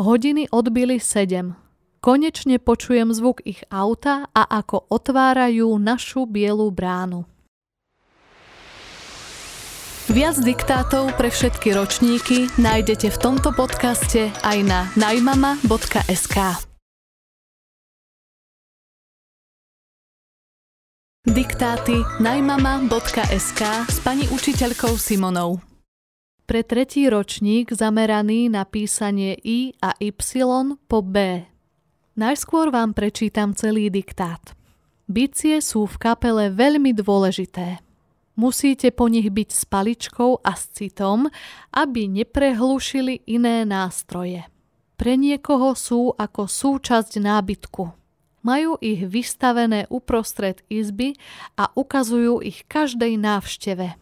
[0.00, 1.63] Hodiny odbili sedem.
[2.04, 7.24] Konečne počujem zvuk ich auta a ako otvárajú našu bielu bránu.
[10.12, 16.36] Viac diktátov pre všetky ročníky nájdete v tomto podcaste aj na najmama.sk.
[21.24, 25.56] Diktáty najmama.sk s pani učiteľkou Simonou.
[26.44, 30.12] Pre tretí ročník zameraný na písanie I a Y
[30.84, 31.48] po B.
[32.14, 34.54] Najskôr vám prečítam celý diktát.
[35.10, 37.82] Bicie sú v kapele veľmi dôležité.
[38.38, 41.30] Musíte po nich byť s paličkou a s citom,
[41.74, 44.46] aby neprehlušili iné nástroje.
[44.94, 48.04] Pre niekoho sú ako súčasť nábytku
[48.44, 51.16] majú ich vystavené uprostred izby
[51.56, 53.96] a ukazujú ich každej návšteve.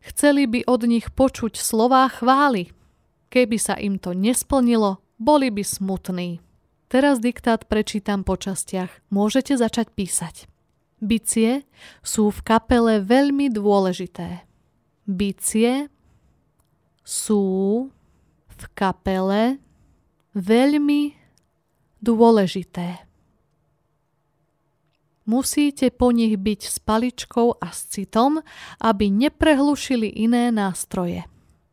[0.00, 2.72] Chceli by od nich počuť slová chvály.
[3.28, 6.40] Keby sa im to nesplnilo, boli by smutní.
[6.90, 8.90] Teraz diktát prečítam po častiach.
[9.14, 10.50] Môžete začať písať.
[10.98, 11.62] Bicie
[12.02, 14.42] sú v kapele veľmi dôležité.
[15.06, 15.86] Bicie
[17.06, 17.86] sú
[18.50, 19.62] v kapele
[20.34, 21.14] veľmi
[22.02, 23.06] dôležité.
[25.30, 28.42] Musíte po nich byť s paličkou a s citom,
[28.82, 31.22] aby neprehlušili iné nástroje.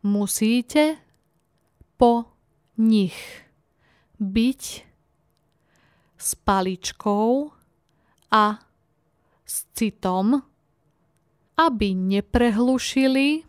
[0.05, 1.01] Musíte
[1.97, 2.37] po
[2.77, 3.17] nich
[4.21, 4.86] byť
[6.17, 7.53] s paličkou
[8.33, 8.45] a
[9.47, 10.41] s citom,
[11.57, 13.45] aby neprehlušili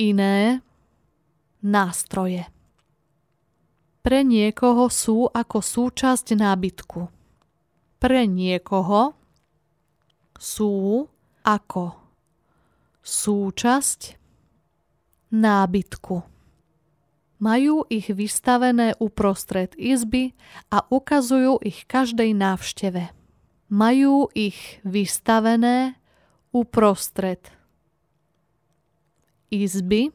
[0.00, 0.64] iné
[1.60, 2.48] nástroje.
[4.00, 7.00] Pre niekoho sú ako súčasť nábytku.
[8.00, 9.12] Pre niekoho
[10.40, 11.04] sú
[11.44, 12.00] ako
[13.04, 14.16] súčasť
[15.36, 16.29] nábytku.
[17.40, 20.36] Majú ich vystavené uprostred izby
[20.68, 23.08] a ukazujú ich každej návšteve.
[23.72, 25.96] Majú ich vystavené
[26.52, 27.40] uprostred
[29.48, 30.12] izby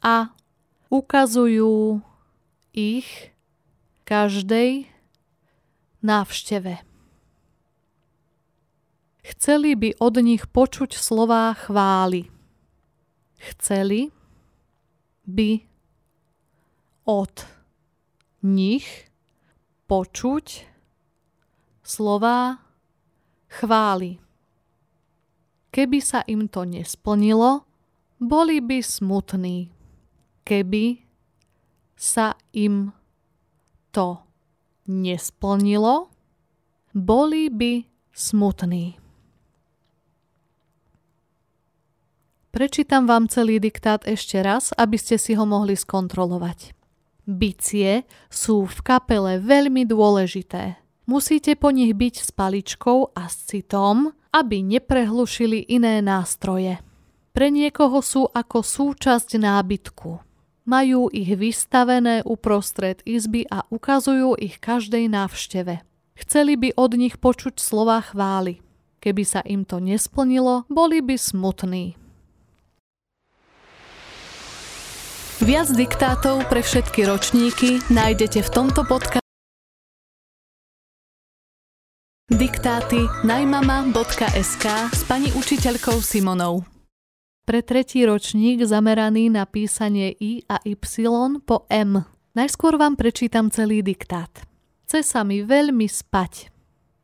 [0.00, 0.32] a
[0.88, 2.00] ukazujú
[2.72, 3.36] ich
[4.08, 4.88] každej
[6.00, 6.80] návšteve.
[9.26, 12.30] Chceli by od nich počuť slová chvály.
[13.42, 14.14] Chceli
[15.26, 15.75] by
[17.06, 17.46] od
[18.42, 19.08] nich
[19.86, 20.66] počuť
[21.86, 22.58] slová
[23.46, 24.18] chvály.
[25.70, 27.62] Keby sa im to nesplnilo,
[28.18, 29.70] boli by smutní,
[30.42, 31.06] keby
[31.96, 32.92] sa im
[33.94, 34.20] to
[34.90, 36.12] nesplnilo,
[36.92, 39.00] boli by smutní.
[42.56, 46.75] Prečítam vám celý diktát ešte raz, aby ste si ho mohli skontrolovať.
[47.26, 50.78] Bicie sú v kapele veľmi dôležité.
[51.10, 56.78] Musíte po nich byť s paličkou a s citom, aby neprehlušili iné nástroje.
[57.34, 60.22] Pre niekoho sú ako súčasť nábytku.
[60.66, 65.82] Majú ich vystavené uprostred izby a ukazujú ich každej návšteve.
[66.16, 68.62] Chceli by od nich počuť slova chvály.
[69.02, 72.05] Keby sa im to nesplnilo, boli by smutní.
[75.36, 79.24] Viac diktátov pre všetky ročníky nájdete v tomto podcaste.
[82.32, 86.64] Diktáty najmama.sk s pani učiteľkou Simonou
[87.46, 90.74] pre tretí ročník zameraný na písanie I a Y
[91.46, 92.02] po M.
[92.34, 94.28] Najskôr vám prečítam celý diktát.
[94.84, 96.50] Chce sa mi veľmi spať.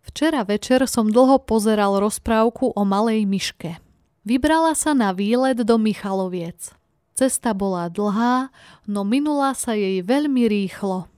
[0.03, 3.79] Včera večer som dlho pozeral rozprávku o malej myške.
[4.27, 6.75] Vybrala sa na výlet do Michaloviec.
[7.13, 8.49] Cesta bola dlhá,
[8.89, 11.13] no minula sa jej veľmi rýchlo.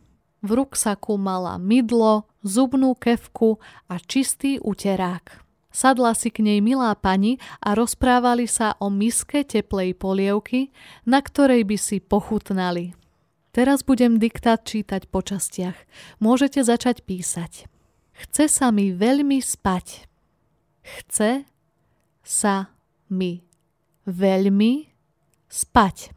[0.45, 5.41] V ruksaku mala mydlo, zubnú kevku a čistý uterák.
[5.75, 10.71] Sadla si k nej milá pani a rozprávali sa o miske teplej polievky,
[11.03, 12.95] na ktorej by si pochutnali.
[13.51, 15.75] Teraz budem diktát čítať po častiach.
[16.23, 17.67] Môžete začať písať.
[18.15, 20.07] Chce sa mi veľmi spať.
[20.83, 21.47] Chce
[22.23, 22.71] sa
[23.11, 23.43] mi
[24.07, 24.94] veľmi
[25.55, 26.11] spať.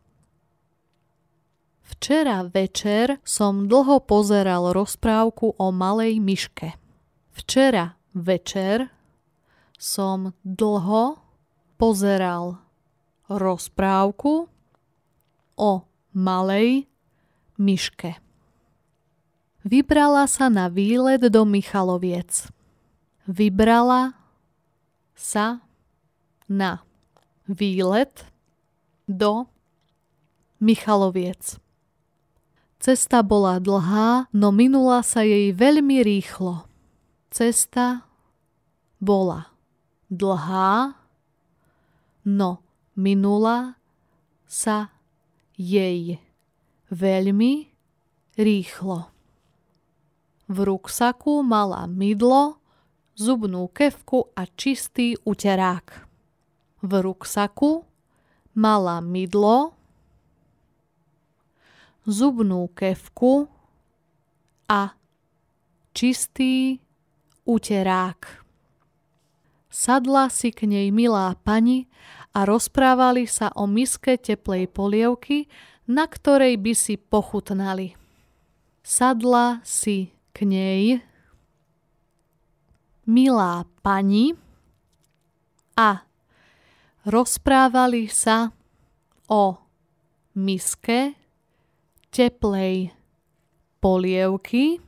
[1.85, 6.73] Včera večer som dlho pozeral rozprávku o malej myške.
[7.37, 8.89] Včera večer
[9.77, 11.21] som dlho
[11.77, 12.57] pozeral
[13.29, 14.49] rozprávku
[15.53, 15.71] o
[16.17, 16.89] malej
[17.61, 18.17] myške.
[19.61, 22.49] Vybrala sa na výlet do Michaloviec.
[23.29, 24.17] Vybrala
[25.13, 25.61] sa
[26.47, 26.81] na
[27.45, 28.36] výlet
[29.07, 29.47] do
[30.59, 31.57] Michaloviec.
[32.77, 36.69] Cesta bola dlhá, no minula sa jej veľmi rýchlo.
[37.33, 38.05] Cesta
[39.01, 39.49] bola
[40.13, 40.93] dlhá,
[42.27, 42.61] no
[42.93, 43.81] minula
[44.45, 44.93] sa
[45.57, 46.21] jej
[46.93, 47.73] veľmi
[48.37, 49.09] rýchlo.
[50.47, 52.61] V ruksaku mala mydlo,
[53.17, 56.05] zubnú kevku a čistý uterák.
[56.85, 57.86] V ruksaku
[58.57, 59.77] mala mydlo,
[62.09, 63.45] zubnú kevku
[64.65, 64.97] a
[65.93, 66.81] čistý
[67.45, 68.41] uterák.
[69.69, 71.85] Sadla si k nej milá pani
[72.33, 75.45] a rozprávali sa o miske teplej polievky,
[75.85, 77.93] na ktorej by si pochutnali.
[78.81, 80.97] Sadla si k nej
[83.05, 84.33] milá pani
[85.77, 86.06] a
[87.07, 88.51] rozprávali sa
[89.31, 89.55] o
[90.35, 91.15] miske
[92.11, 92.91] teplej
[93.79, 94.83] polievky,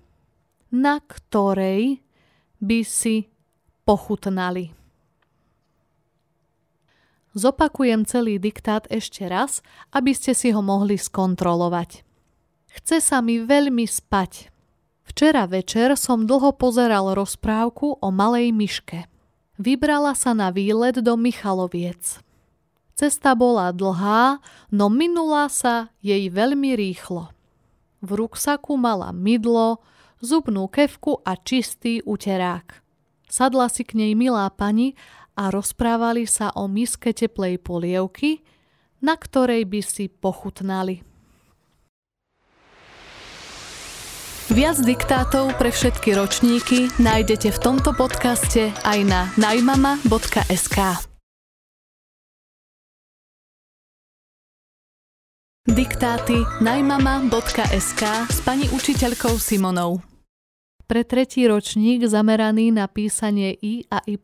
[0.75, 2.03] na ktorej
[2.59, 3.31] by si
[3.87, 4.75] pochutnali.
[7.31, 9.63] Zopakujem celý diktát ešte raz,
[9.95, 12.03] aby ste si ho mohli skontrolovať.
[12.69, 14.51] Chce sa mi veľmi spať.
[15.07, 19.09] Včera večer som dlho pozeral rozprávku o malej myške.
[19.59, 22.23] Vybrala sa na výlet do Michaloviec.
[22.95, 24.39] Cesta bola dlhá,
[24.71, 27.27] no minula sa jej veľmi rýchlo.
[27.99, 29.83] V ruksaku mala mydlo,
[30.23, 32.79] zubnú kevku a čistý uterák.
[33.27, 34.95] Sadla si k nej milá pani
[35.35, 38.39] a rozprávali sa o miske teplej polievky,
[39.03, 41.08] na ktorej by si pochutnali.
[44.49, 51.05] Viac diktátov pre všetky ročníky nájdete v tomto podcaste aj na najmama.sk.
[55.69, 60.01] Diktáty najmama.sk s pani učiteľkou Simonou.
[60.89, 64.17] Pre tretí ročník zameraný na písanie I a Y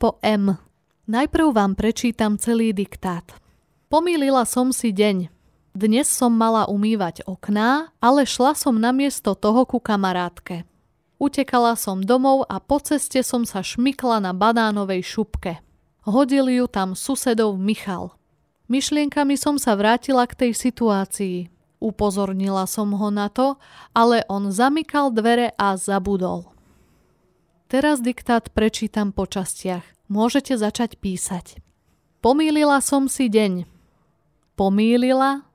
[0.00, 0.56] po M.
[1.04, 3.28] Najprv vám prečítam celý diktát.
[3.92, 5.39] Pomýlila som si deň.
[5.70, 10.66] Dnes som mala umývať okná, ale šla som namiesto toho ku kamarátke.
[11.20, 15.62] Utekala som domov a po ceste som sa šmykla na banánovej šupke.
[16.08, 18.14] Hodil ju tam susedov Michal–
[18.70, 21.50] Myšlienkami som sa vrátila k tej situácii.
[21.82, 23.58] Upozornila som ho na to,
[23.90, 26.46] ale on zamykal dvere a zabudol.
[27.66, 29.82] Teraz diktát prečítam po častiach.
[30.06, 31.58] Môžete začať písať.
[32.22, 33.66] Pomýlila som si deň.
[34.54, 35.49] Pomýlila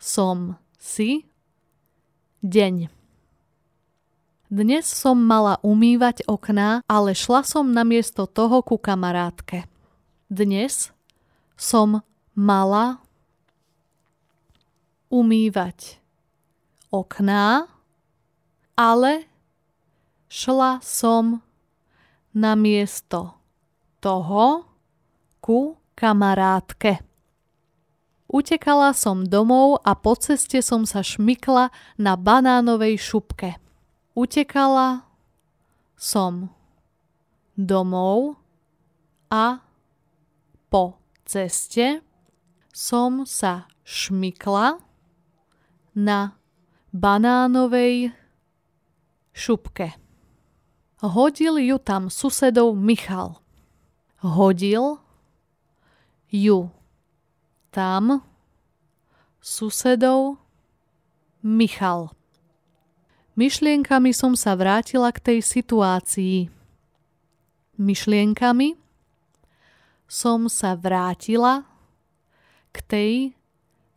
[0.00, 1.28] som si
[2.44, 2.88] deň.
[4.54, 9.66] Dnes som mala umývať okná, ale šla som namiesto toho ku kamarátke.
[10.30, 10.94] Dnes
[11.58, 12.04] som
[12.38, 13.02] mala
[15.10, 15.98] umývať
[16.90, 17.70] okná,
[18.74, 19.12] ale
[20.30, 21.44] šla som
[22.34, 23.38] na miesto
[24.02, 24.66] toho
[25.38, 27.03] ku kamarátke.
[28.34, 31.70] Utekala som domov a po ceste som sa šmykla
[32.02, 33.54] na banánovej šupke.
[34.18, 35.06] Utekala
[35.94, 36.50] som
[37.54, 38.34] domov
[39.30, 39.62] a
[40.66, 42.02] po ceste
[42.74, 44.82] som sa šmykla
[45.94, 46.34] na
[46.90, 48.10] banánovej
[49.30, 49.94] šupke.
[51.06, 53.38] Hodil ju tam susedov Michal.
[54.26, 54.98] Hodil
[56.34, 56.74] ju
[57.74, 58.22] tam
[59.42, 60.38] susedov
[61.42, 62.14] Michal.
[63.34, 66.46] Myšlienkami som sa vrátila k tej situácii.
[67.74, 68.78] Myšlienkami
[70.06, 71.66] som sa vrátila
[72.70, 73.12] k tej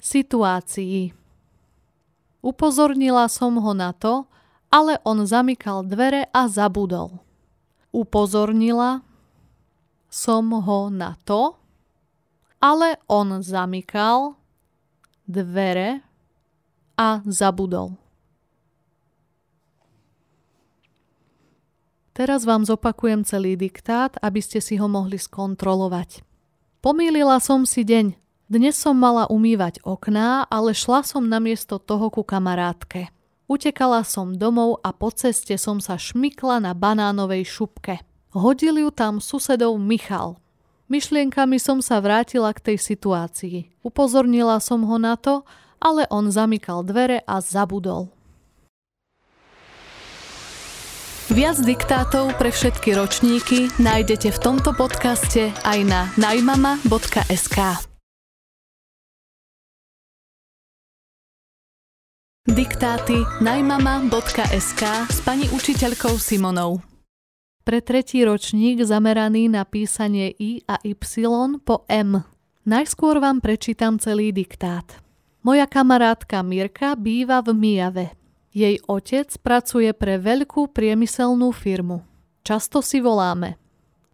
[0.02, 1.14] situácii.
[2.42, 4.26] Upozornila som ho na to,
[4.74, 7.22] ale on zamykal dvere a zabudol.
[7.94, 9.06] Upozornila
[10.10, 11.56] som ho na to,
[12.58, 14.36] ale on zamykal
[15.28, 16.02] dvere
[16.98, 18.00] a zabudol.
[22.18, 26.26] Teraz vám zopakujem celý diktát, aby ste si ho mohli skontrolovať.
[26.82, 28.18] Pomýlila som si deň.
[28.50, 33.14] Dnes som mala umývať okná, ale šla som namiesto toho ku kamarátke.
[33.46, 38.02] Utekala som domov a po ceste som sa šmykla na banánovej šupke.
[38.34, 40.42] Hodil ju tam susedov Michal.
[40.88, 43.76] Myšlienkami som sa vrátila k tej situácii.
[43.84, 45.44] Upozornila som ho na to,
[45.84, 48.08] ale on zamykal dvere a zabudol.
[51.28, 57.84] Viac diktátov pre všetky ročníky nájdete v tomto podcaste aj na najmama.sk.
[62.48, 66.97] Diktáty najmama.sk s pani učiteľkou Simonou.
[67.68, 70.96] Pre tretí ročník zameraný na písanie I a Y
[71.68, 72.24] po M.
[72.64, 75.04] Najskôr vám prečítam celý diktát.
[75.44, 78.16] Moja kamarátka Mirka býva v Mijave.
[78.56, 82.08] Jej otec pracuje pre veľkú priemyselnú firmu.
[82.48, 83.60] Často si voláme.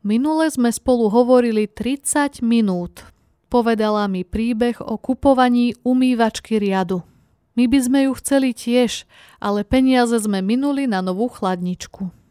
[0.02, 3.06] Minule sme spolu hovorili 30 minút.
[3.54, 7.06] Povedala mi príbeh o kupovaní umývačky riadu.
[7.54, 9.06] My by sme ju chceli tiež,
[9.38, 12.23] ale peniaze sme minuli na novú chladničku.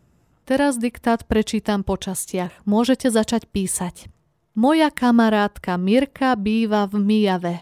[0.42, 2.66] Teraz diktát prečítam po častiach.
[2.66, 4.10] Môžete začať písať.
[4.58, 7.54] Moja kamarátka Mirka býva v Mijave.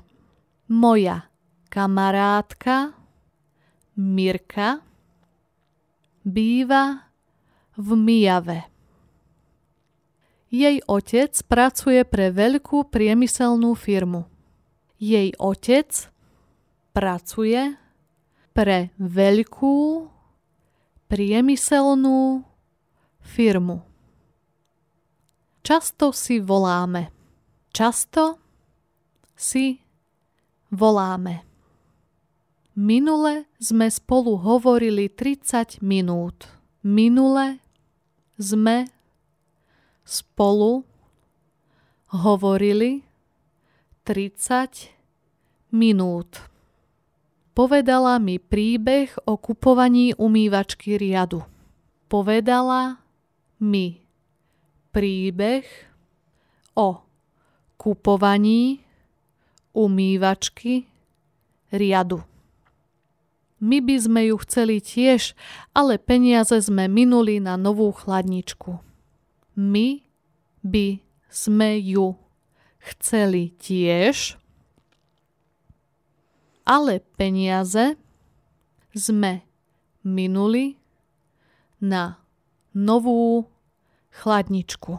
[0.64, 1.28] Moja
[1.68, 2.96] kamarátka
[4.00, 4.80] Mirka
[6.24, 7.04] býva
[7.76, 8.64] v Mijave.
[10.48, 14.24] Jej otec pracuje pre veľkú priemyselnú firmu.
[14.96, 16.10] Jej otec
[16.96, 17.76] pracuje
[18.56, 20.08] pre veľkú
[21.06, 22.49] priemyselnú
[23.22, 23.82] firmu.
[25.60, 27.12] Často si voláme.
[27.70, 28.40] Často
[29.36, 29.80] si
[30.72, 31.44] voláme.
[32.76, 36.48] Minule sme spolu hovorili 30 minút.
[36.80, 37.60] Minule
[38.40, 38.88] sme
[40.06, 40.86] spolu
[42.08, 43.04] hovorili
[44.06, 44.96] 30
[45.76, 46.50] minút.
[47.52, 51.44] Povedala mi príbeh o kupovaní umývačky riadu.
[52.08, 52.99] Povedala
[53.60, 54.00] mi
[54.90, 55.64] príbeh
[56.74, 57.04] o
[57.76, 58.80] kupovaní
[59.76, 60.88] umývačky
[61.70, 62.24] riadu.
[63.60, 65.36] My by sme ju chceli tiež,
[65.76, 68.80] ale peniaze sme minuli na novú chladničku.
[69.52, 70.00] My
[70.64, 72.16] by sme ju
[72.80, 74.40] chceli tiež,
[76.64, 78.00] ale peniaze
[78.96, 79.44] sme
[80.00, 80.80] minuli
[81.84, 82.16] na
[82.72, 83.49] novú
[84.10, 84.98] chladničku.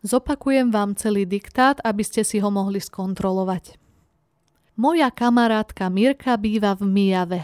[0.00, 3.76] Zopakujem vám celý diktát, aby ste si ho mohli skontrolovať.
[4.80, 7.40] Moja kamarátka Mirka býva v Mijave.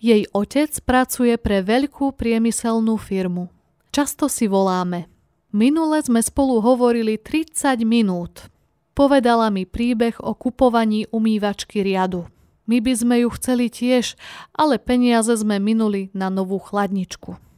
[0.00, 3.52] Jej otec pracuje pre veľkú priemyselnú firmu.
[3.92, 5.12] Často si voláme.
[5.52, 8.48] Minule sme spolu hovorili 30 minút.
[8.96, 12.24] Povedala mi príbeh o kupovaní umývačky riadu.
[12.64, 14.16] My by sme ju chceli tiež,
[14.56, 17.49] ale peniaze sme minuli na novú chladničku.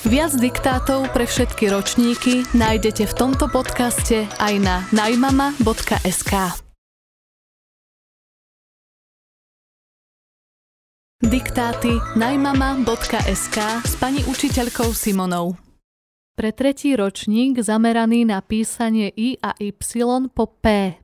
[0.00, 6.56] Viac diktátov pre všetky ročníky nájdete v tomto podcaste aj na najmama.sk.
[11.20, 15.60] Diktáty najmama.sk s pani učiteľkou Simonou.
[16.32, 20.96] Pre tretí ročník zameraný na písanie I a Y po P.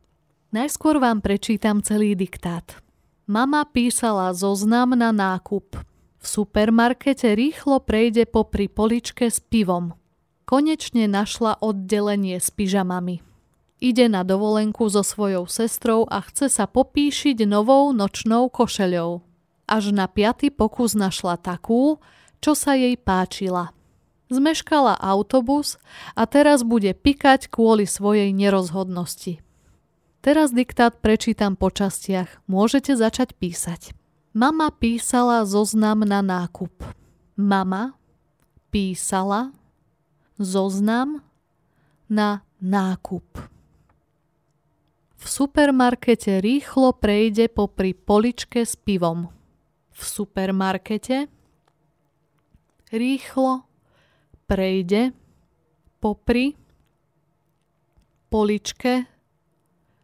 [0.56, 2.80] Najskôr vám prečítam celý diktát.
[3.28, 5.95] Mama písala zoznam na nákup.
[6.26, 9.94] V supermarkete rýchlo prejde popri poličke s pivom.
[10.42, 13.22] Konečne našla oddelenie s pyžamami.
[13.78, 19.22] Ide na dovolenku so svojou sestrou a chce sa popíšiť novou nočnou košeľou.
[19.70, 22.02] Až na piaty pokus našla takú,
[22.42, 23.70] čo sa jej páčila.
[24.26, 25.78] Zmeškala autobus
[26.18, 29.38] a teraz bude pikať kvôli svojej nerozhodnosti.
[30.26, 32.42] Teraz diktát prečítam po častiach.
[32.50, 33.94] Môžete začať písať.
[34.36, 36.84] Mama písala zoznam na nákup.
[37.40, 37.96] Mama
[38.68, 39.48] písala
[40.36, 41.24] zoznam
[42.04, 43.24] na nákup.
[45.16, 49.32] V supermarkete rýchlo prejde popri poličke s pivom.
[49.96, 51.32] V supermarkete
[52.92, 53.64] rýchlo
[54.44, 55.16] prejde
[55.96, 56.52] popri
[58.28, 59.08] poličke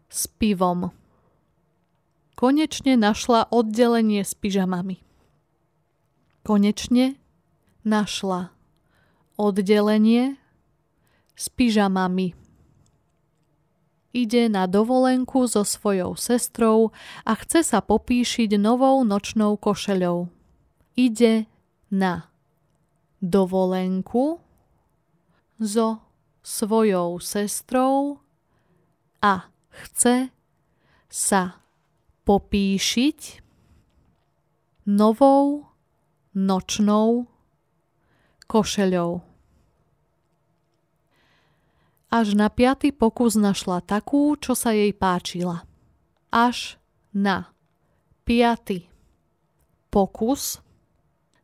[0.08, 1.01] s pivom
[2.42, 4.98] konečne našla oddelenie s pyžamami.
[6.42, 7.14] Konečne
[7.86, 8.50] našla
[9.38, 10.42] oddelenie
[11.38, 12.34] s pyžamami.
[14.10, 16.90] Ide na dovolenku so svojou sestrou
[17.22, 20.26] a chce sa popíšiť novou nočnou košeľou.
[20.98, 21.46] Ide
[21.94, 22.26] na
[23.22, 24.42] dovolenku
[25.62, 26.02] so
[26.42, 28.18] svojou sestrou
[29.22, 30.34] a chce
[31.06, 31.61] sa
[32.22, 33.42] popíšiť
[34.86, 35.66] novou
[36.34, 37.26] nočnou
[38.46, 39.22] košeľou.
[42.12, 45.64] Až na piaty pokus našla takú, čo sa jej páčila.
[46.28, 46.76] Až
[47.16, 47.48] na
[48.28, 48.84] piaty
[49.88, 50.60] pokus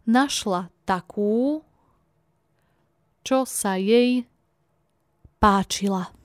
[0.04, 1.64] našla takú,
[3.24, 4.28] čo sa jej
[5.40, 6.17] páčila.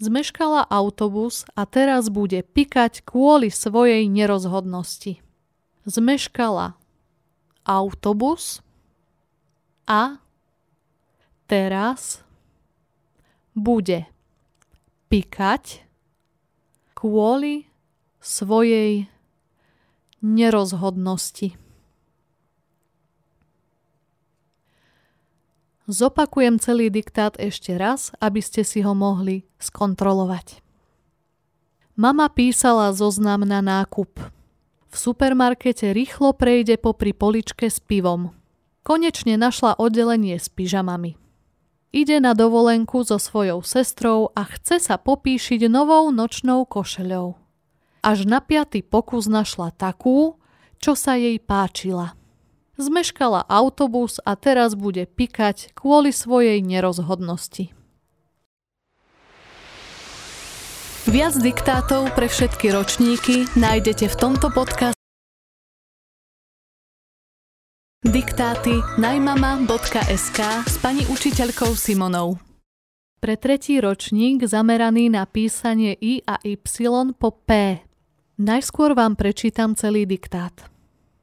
[0.00, 5.20] Zmeškala autobus a teraz bude pikať kvôli svojej nerozhodnosti.
[5.84, 6.72] Zmeškala
[7.68, 8.64] autobus
[9.84, 10.24] a
[11.44, 12.24] teraz
[13.52, 14.08] bude
[15.12, 15.84] pikať
[16.96, 17.68] kvôli
[18.24, 19.04] svojej
[20.24, 21.60] nerozhodnosti.
[25.90, 30.62] Zopakujem celý diktát ešte raz, aby ste si ho mohli skontrolovať.
[31.98, 34.22] Mama písala zoznam na nákup.
[34.86, 38.30] V supermarkete rýchlo prejde popri poličke s pivom.
[38.86, 41.18] Konečne našla oddelenie s pyžamami.
[41.90, 47.34] Ide na dovolenku so svojou sestrou a chce sa popíšiť novou nočnou košeľou.
[48.06, 50.38] Až na piaty pokus našla takú,
[50.78, 52.14] čo sa jej páčila–
[52.80, 57.76] Zmeškala autobus a teraz bude pikať kvôli svojej nerozhodnosti.
[61.04, 64.96] Viac diktátov pre všetky ročníky nájdete v tomto podcaste.
[68.00, 72.40] Diktáty najmama.sk s pani učiteľkou Simonou.
[73.20, 77.76] Pre tretí ročník zameraný na písanie I a Y po P.
[78.40, 80.79] Najskôr vám prečítam celý diktát.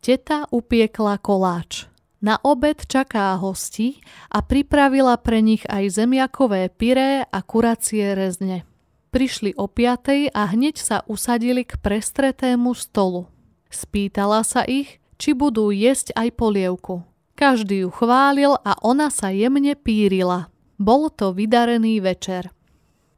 [0.07, 1.83] Teta upiekla koláč.
[2.23, 3.99] Na obed čaká hosti
[4.31, 8.63] a pripravila pre nich aj zemiakové pyré a kuracie rezne.
[9.11, 13.27] Prišli o piatej a hneď sa usadili k prestretému stolu.
[13.67, 17.03] Spýtala sa ich, či budú jesť aj polievku.
[17.35, 20.47] Každý ju chválil a ona sa jemne pírila.
[20.79, 22.47] Bol to vydarený večer.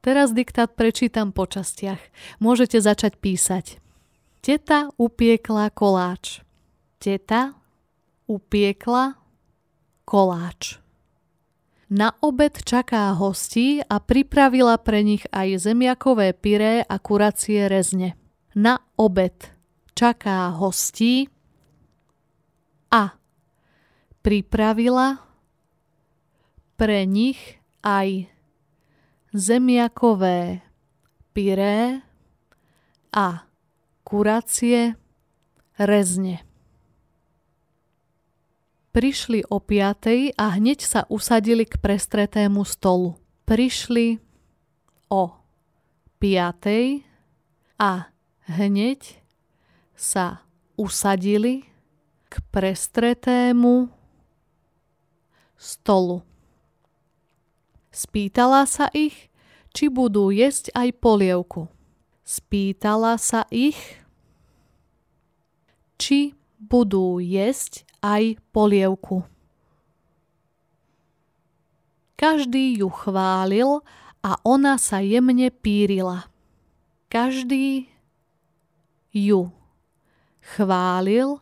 [0.02, 2.02] Teraz diktát prečítam po častiach.
[2.42, 3.78] Môžete začať písať.
[4.42, 6.49] Teta upiekla koláč.
[7.00, 7.56] Teta
[8.28, 9.16] upiekla
[10.04, 10.84] koláč.
[11.88, 18.20] Na obed čaká hostí a pripravila pre nich aj zemiakové pyré a kuracie rezne.
[18.52, 19.48] Na obed
[19.96, 21.32] čaká hostí
[22.92, 23.16] a
[24.20, 25.24] pripravila
[26.76, 28.28] pre nich aj
[29.32, 30.68] zemiakové
[31.32, 32.04] pyré
[33.16, 33.48] a
[34.04, 35.00] kuracie
[35.80, 36.49] rezne.
[38.90, 43.22] Prišli o piatej a hneď sa usadili k prestretému stolu.
[43.46, 44.18] Prišli
[45.14, 45.30] o
[46.18, 47.06] piatej
[47.78, 48.10] a
[48.50, 49.22] hneď
[49.94, 50.42] sa
[50.74, 51.70] usadili
[52.30, 53.94] k prestretému
[55.60, 56.26] stolu.
[57.90, 59.28] Spýtala sa ich,
[59.74, 61.70] či budú jesť aj polievku.
[62.26, 63.78] Spýtala sa ich,
[66.00, 69.24] či budú jesť aj polievku.
[72.20, 73.80] Každý ju chválil
[74.20, 76.28] a ona sa jemne pírila.
[77.08, 77.88] Každý
[79.16, 79.56] ju
[80.44, 81.40] chválil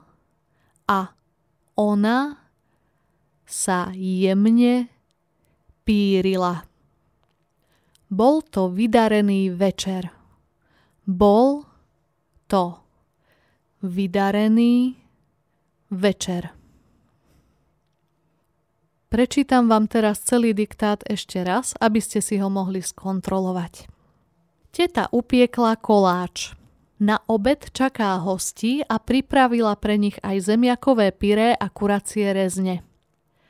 [0.85, 1.17] a
[1.73, 2.45] ona
[3.47, 4.85] sa jemne
[5.81, 6.67] pírila.
[8.07, 10.13] Bol to vydarený večer.
[11.03, 11.65] Bol
[12.47, 12.79] to
[13.83, 15.06] vydarený
[15.89, 16.51] večer.
[19.07, 23.87] Prečítam vám teraz celý diktát ešte raz, aby ste si ho mohli skontrolovať.
[24.75, 26.51] Teta upiekla koláč.
[26.99, 32.83] Na obed čaká hosti a pripravila pre nich aj zemiakové pyré a kuracie rezne.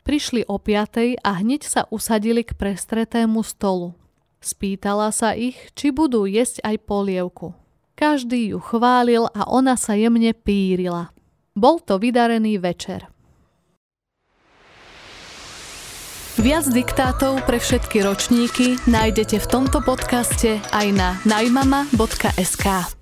[0.06, 3.98] Prišli o piatej a hneď sa usadili k prestretému stolu.
[4.38, 7.58] Spýtala sa ich, či budú jesť aj polievku.
[7.98, 11.17] Každý ju chválil a ona sa jemne pírila.
[11.58, 13.10] Bol to vydarený večer.
[16.38, 22.97] Viac diktátov pre všetky ročníky nájdete v tomto podcaste aj na najmama.sk.